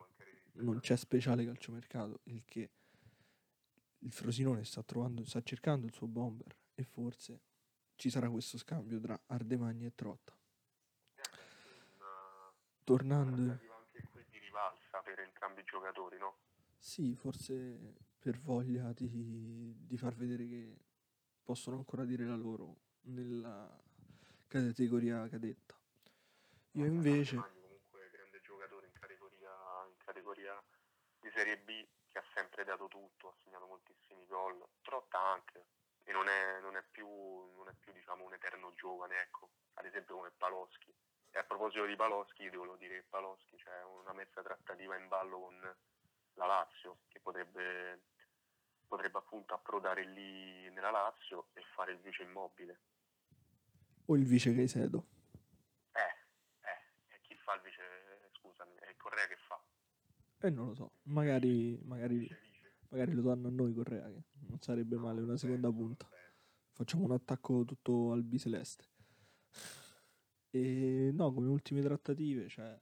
[0.53, 2.69] Non- c'è speciale calciomercato il che
[3.99, 7.41] il Frosinone sta trovando sta cercando il suo bomber e forse
[7.95, 10.33] ci sarà questo scambio tra Ardemagni e Trotta.
[10.33, 10.38] Eh,
[12.89, 16.37] tornando una trattativa anche qui di rivalsa per entrambi i giocatori, no?
[16.79, 20.77] Sì, forse per voglia di, di far vedere che
[21.43, 23.69] possono ancora dire la loro nella
[24.47, 25.77] categoria cadetta.
[26.71, 29.51] Io invece, Magni comunque grande giocatore in categoria,
[29.87, 30.63] in categoria
[31.19, 35.65] di Serie B, che ha sempre dato tutto, ha segnato moltissimi gol, Trotta anche,
[36.05, 39.85] e non è, non è più, non è più diciamo, un eterno giovane, ecco, ad
[39.85, 40.91] esempio come Paloschi.
[41.31, 45.39] E a proposito di Paloschi, devo dire che Paloschi c'è una mezza trattativa in ballo
[45.39, 45.75] con
[46.33, 48.01] la Lazio, che potrebbe,
[48.87, 52.79] potrebbe appunto approdare lì nella Lazio e fare il vice immobile.
[54.05, 55.05] O il vice Caicedo.
[55.91, 55.99] Eh,
[56.61, 57.83] eh, e chi fa il vice,
[58.39, 59.61] scusami, è il Correa che fa.
[60.39, 62.27] Eh, non lo so, magari, magari,
[62.89, 66.09] magari lo danno a noi Correa, che non sarebbe male una seconda punta.
[66.71, 68.87] Facciamo un attacco tutto al biceleste.
[70.51, 72.79] E no, come ultime trattative c'è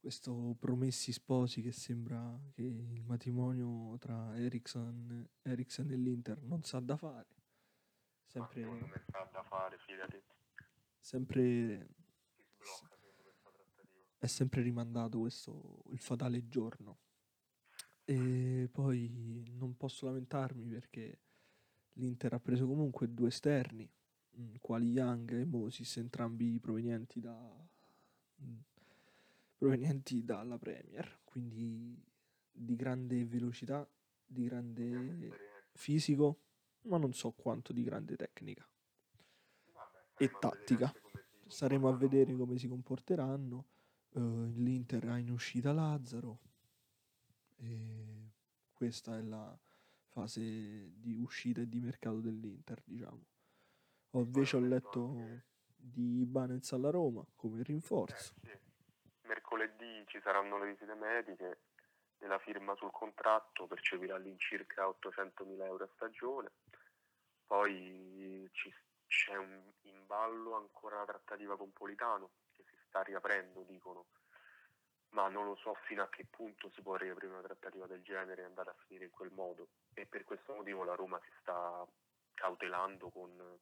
[0.00, 6.80] questo promessi sposi che sembra che il matrimonio tra Ericsson, Ericsson e l'Inter non sa
[6.80, 7.28] da fare.
[8.32, 10.22] Ma Sempre, me sa da fare, fidati.
[10.98, 11.88] sempre,
[12.54, 12.98] sblocca
[14.20, 16.98] è sempre rimandato questo, il fatale giorno.
[18.04, 21.20] E poi non posso lamentarmi perché
[21.94, 23.90] l'Inter ha preso comunque due esterni,
[24.60, 27.36] quali Young e Moses, entrambi provenienti da
[28.36, 28.56] mh,
[29.58, 31.96] provenienti dalla Premier, quindi
[32.52, 33.88] di grande velocità,
[34.26, 35.38] di grande
[35.72, 36.38] fisico,
[36.82, 38.66] ma non so quanto di grande tecnica.
[39.72, 40.92] Vabbè, E tattica.
[41.46, 43.66] Staremo a vedere come si comporteranno.
[44.12, 46.38] Eh, L'Inter ha in uscita Lazzaro
[47.56, 48.30] e
[48.72, 49.56] questa è la
[50.08, 53.24] fase di uscita e di mercato dell'Inter, diciamo.
[54.12, 55.14] Ho invece ho letto
[55.76, 58.34] di Ibanez alla Roma come Eh, rinforzo.
[58.42, 58.58] sì.
[59.22, 61.60] Mercoledì ci saranno le visite mediche
[62.26, 66.50] la firma sul contratto, percepirà all'incirca 800.000 euro a stagione.
[67.46, 68.74] Poi ci-
[69.06, 74.06] c'è un, in ballo ancora la trattativa con Politano, che si sta riaprendo, dicono,
[75.10, 78.42] ma non lo so fino a che punto si può riaprire una trattativa del genere
[78.42, 79.68] e andare a finire in quel modo.
[79.94, 81.84] E per questo motivo la Roma si sta
[82.34, 83.58] cautelando con,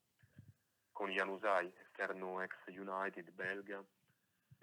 [0.99, 3.81] con Janusai, esterno ex United belga,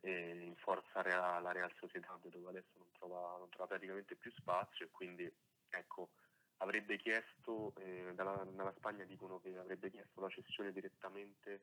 [0.02, 4.86] in forza Real- la Real Sociedad dove adesso non trova, non trova praticamente più spazio
[4.86, 5.32] e quindi
[5.70, 6.10] ecco
[6.58, 11.62] avrebbe chiesto eh, dalla, dalla Spagna dicono che avrebbe chiesto la cessione direttamente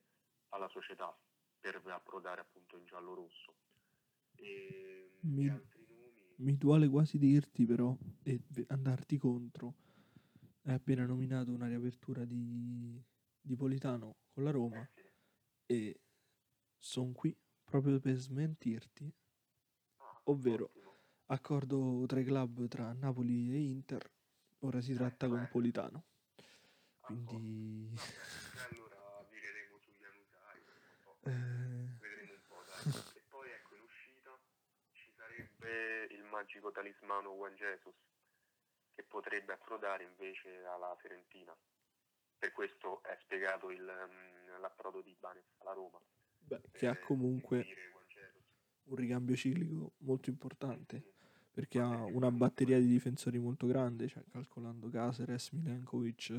[0.48, 1.14] alla società
[1.60, 3.54] per approdare appunto in giallo rosso
[4.36, 9.74] e, Mi- altri nomi Mi duole quasi dirti però e andarti contro.
[10.62, 12.98] Hai appena nominato una riapertura di,
[13.42, 15.10] di Politano con la Roma eh sì.
[15.66, 16.00] e
[16.78, 19.12] sono qui proprio per smentirti.
[19.98, 20.90] Ah, Ovvero- ottimo.
[21.26, 24.10] Accordo tra i club tra Napoli e Inter,
[24.60, 25.48] ora si tratta con cioè?
[25.48, 26.04] Politano.
[27.00, 27.94] Quindi
[28.70, 31.18] allora vireremo su Janusai un po'.
[31.22, 32.92] eh, vedremo un po', dai.
[33.16, 34.38] E poi ecco, in uscita
[34.92, 37.94] ci sarebbe il magico talismano Juan Jesus,
[38.94, 41.56] che potrebbe approdare invece alla Fiorentina.
[42.42, 46.00] Per questo è spiegato il, mm, l'approdo di Ibanez alla Roma.
[46.38, 47.64] beh, che ha comunque
[48.86, 51.12] un ricambio ciclico molto importante Sì,
[51.52, 56.30] perché ha una batteria di difensori molto grande, cioè calcolando Caceres, Milenkovic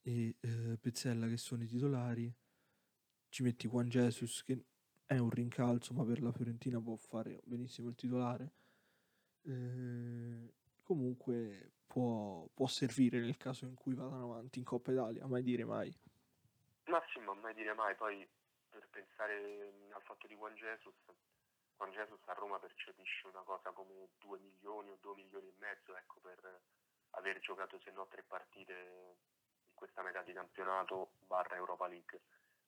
[0.00, 2.32] e eh, Pezzella che sono i titolari.
[3.28, 4.64] Ci metti Juan Jesus che
[5.06, 8.52] è un rincalzo, ma per la Fiorentina può fare benissimo il titolare.
[9.42, 15.42] Eh, comunque può, può servire nel caso in cui vadano avanti in Coppa Italia, mai
[15.42, 15.92] dire mai.
[16.86, 18.26] Massimo, mai dire mai, poi
[18.70, 20.94] per pensare mm, al fatto di Juan Jesus,
[21.76, 25.94] Juan Jesus a Roma percepisce una cosa come 2 milioni o 2 milioni e mezzo,
[25.94, 26.60] ecco, per
[27.10, 32.22] aver giocato se no tre partite in questa metà di campionato barra Europa League.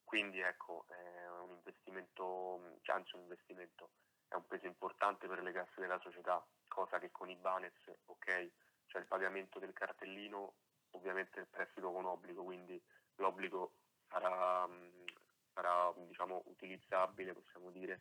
[0.05, 3.89] Quindi ecco, è un investimento, mm, anzi un investimento,
[4.29, 7.73] è un peso importante per le casse della società, cosa che con Ibanez,
[8.05, 8.53] ok,
[8.95, 10.55] c'è il pagamento del cartellino,
[10.91, 12.81] ovviamente il prestito con obbligo, quindi
[13.17, 13.73] l'obbligo
[14.09, 15.05] sarà, mh,
[15.53, 18.01] sarà, diciamo, utilizzabile, possiamo dire,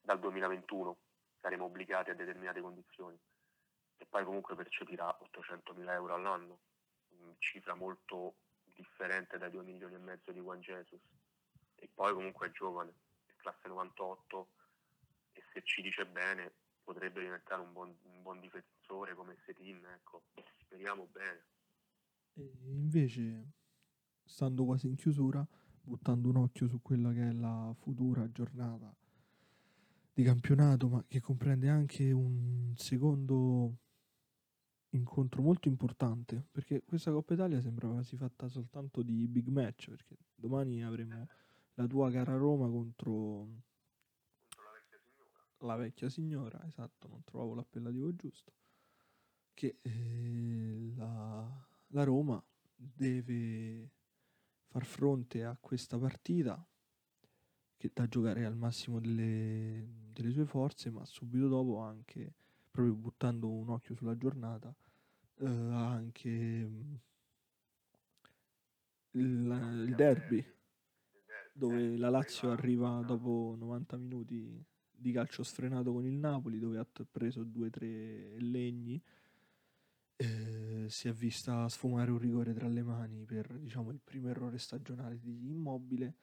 [0.00, 0.96] dal 2021.
[1.40, 3.18] Saremo obbligati a determinate condizioni.
[3.96, 6.60] E poi comunque percepirà 800.000 euro all'anno,
[7.08, 11.02] mh, cifra molto differente dai 2 milioni e mezzo di Juan Jesus.
[11.74, 12.94] E poi comunque è giovane,
[13.26, 14.48] è classe 98
[15.32, 16.52] e se ci dice bene
[16.84, 20.24] potrebbe diventare un buon, un buon difensore come Setin, ecco.
[20.60, 21.44] Speriamo bene.
[22.34, 23.52] E invece,
[24.24, 25.46] stando quasi in chiusura,
[25.80, 28.94] buttando un occhio su quella che è la futura giornata
[30.12, 33.78] di campionato, ma che comprende anche un secondo
[34.90, 40.16] incontro molto importante, perché questa Coppa Italia sembra quasi fatta soltanto di big match, perché
[40.34, 41.26] domani avremo
[41.74, 43.48] la tua cara Roma Contro
[45.64, 46.64] la vecchia signora.
[46.66, 48.52] esatto, non trovavo l'appellativo giusto.
[49.54, 52.42] che eh, la, la Roma
[52.74, 53.90] deve
[54.66, 56.66] far fronte a questa partita
[57.76, 62.34] che da giocare al massimo delle, delle sue forze, ma subito dopo anche,
[62.70, 64.74] proprio buttando un occhio sulla giornata,
[65.36, 67.00] eh, anche il,
[69.12, 70.44] il derby
[71.52, 74.64] dove la Lazio arriva dopo 90 minuti
[75.04, 79.00] di calcio sfrenato con il Napoli, dove ha preso 2-3 legni.
[80.16, 84.58] Eh, si è vista sfumare un rigore tra le mani per diciamo, il primo errore
[84.58, 86.14] stagionale di Immobile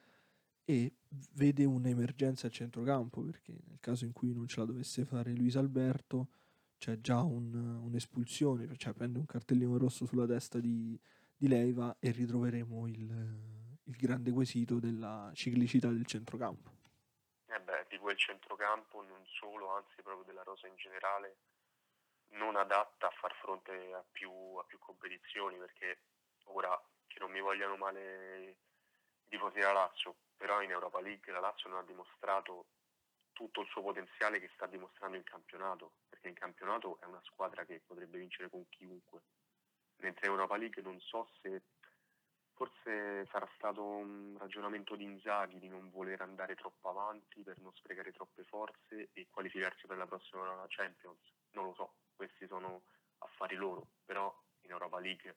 [0.63, 0.93] e
[1.33, 5.57] vede un'emergenza a centrocampo perché nel caso in cui non ce la dovesse fare Luis
[5.57, 6.29] Alberto
[6.77, 10.97] c'è già un, un'espulsione, cioè prende un cartellino rosso sulla testa di,
[11.35, 13.39] di Leiva e ritroveremo il,
[13.83, 16.79] il grande quesito della ciclicità del centrocampo.
[18.01, 21.37] Quel centrocampo non solo, anzi proprio della rosa in generale,
[22.29, 26.01] non adatta a far fronte a più, a più competizioni, perché
[26.45, 28.57] ora che non mi vogliano male i
[29.29, 32.65] tifosi della Lazio, però in Europa League la Lazio non ha dimostrato
[33.33, 37.65] tutto il suo potenziale che sta dimostrando in campionato, perché in campionato è una squadra
[37.65, 39.21] che potrebbe vincere con chiunque,
[39.97, 41.61] mentre in Europa League non so se
[42.61, 47.73] Forse sarà stato un ragionamento di Inzaghi di non voler andare troppo avanti per non
[47.73, 51.17] sprecare troppe forze e qualificarsi per la prossima Champions.
[51.53, 52.83] Non lo so, questi sono
[53.17, 54.31] affari loro, però
[54.61, 55.35] in Europa League,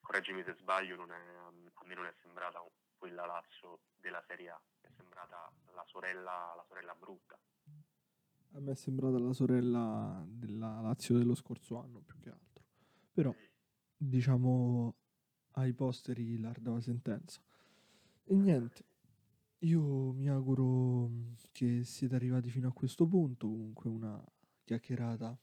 [0.00, 2.60] correggimi se sbaglio, è, a me non è sembrata
[2.98, 7.38] quella Lazio della Serie A, è sembrata la sorella, la sorella brutta.
[8.54, 12.64] A me è sembrata la sorella della Lazio dello scorso anno più che altro.
[13.12, 13.32] Però,
[13.96, 14.96] diciamo,
[15.52, 17.40] ai posteri l'ardava sentenza.
[18.24, 18.84] E niente,
[19.60, 24.22] io mi auguro mm, che siete arrivati fino a questo punto, comunque una
[24.64, 25.36] chiacchierata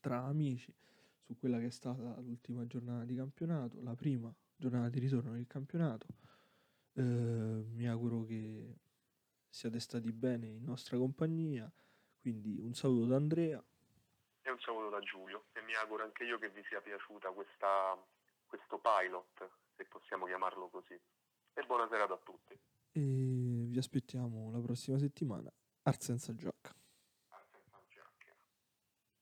[0.00, 0.72] tra amici
[1.20, 5.46] su quella che è stata l'ultima giornata di campionato, la prima giornata di ritorno del
[5.46, 6.06] campionato.
[6.92, 8.76] Eh, mi auguro che
[9.48, 11.70] siate stati bene in nostra compagnia,
[12.20, 13.62] quindi un saluto da Andrea.
[14.42, 17.96] E un saluto da Giulio e mi auguro anche io che vi sia piaciuta questa
[18.50, 21.00] questo pilot, se possiamo chiamarlo così.
[21.52, 22.58] E buona serata a tutti.
[22.90, 25.50] E vi aspettiamo la prossima settimana.
[25.82, 26.74] Arsenza Gioca.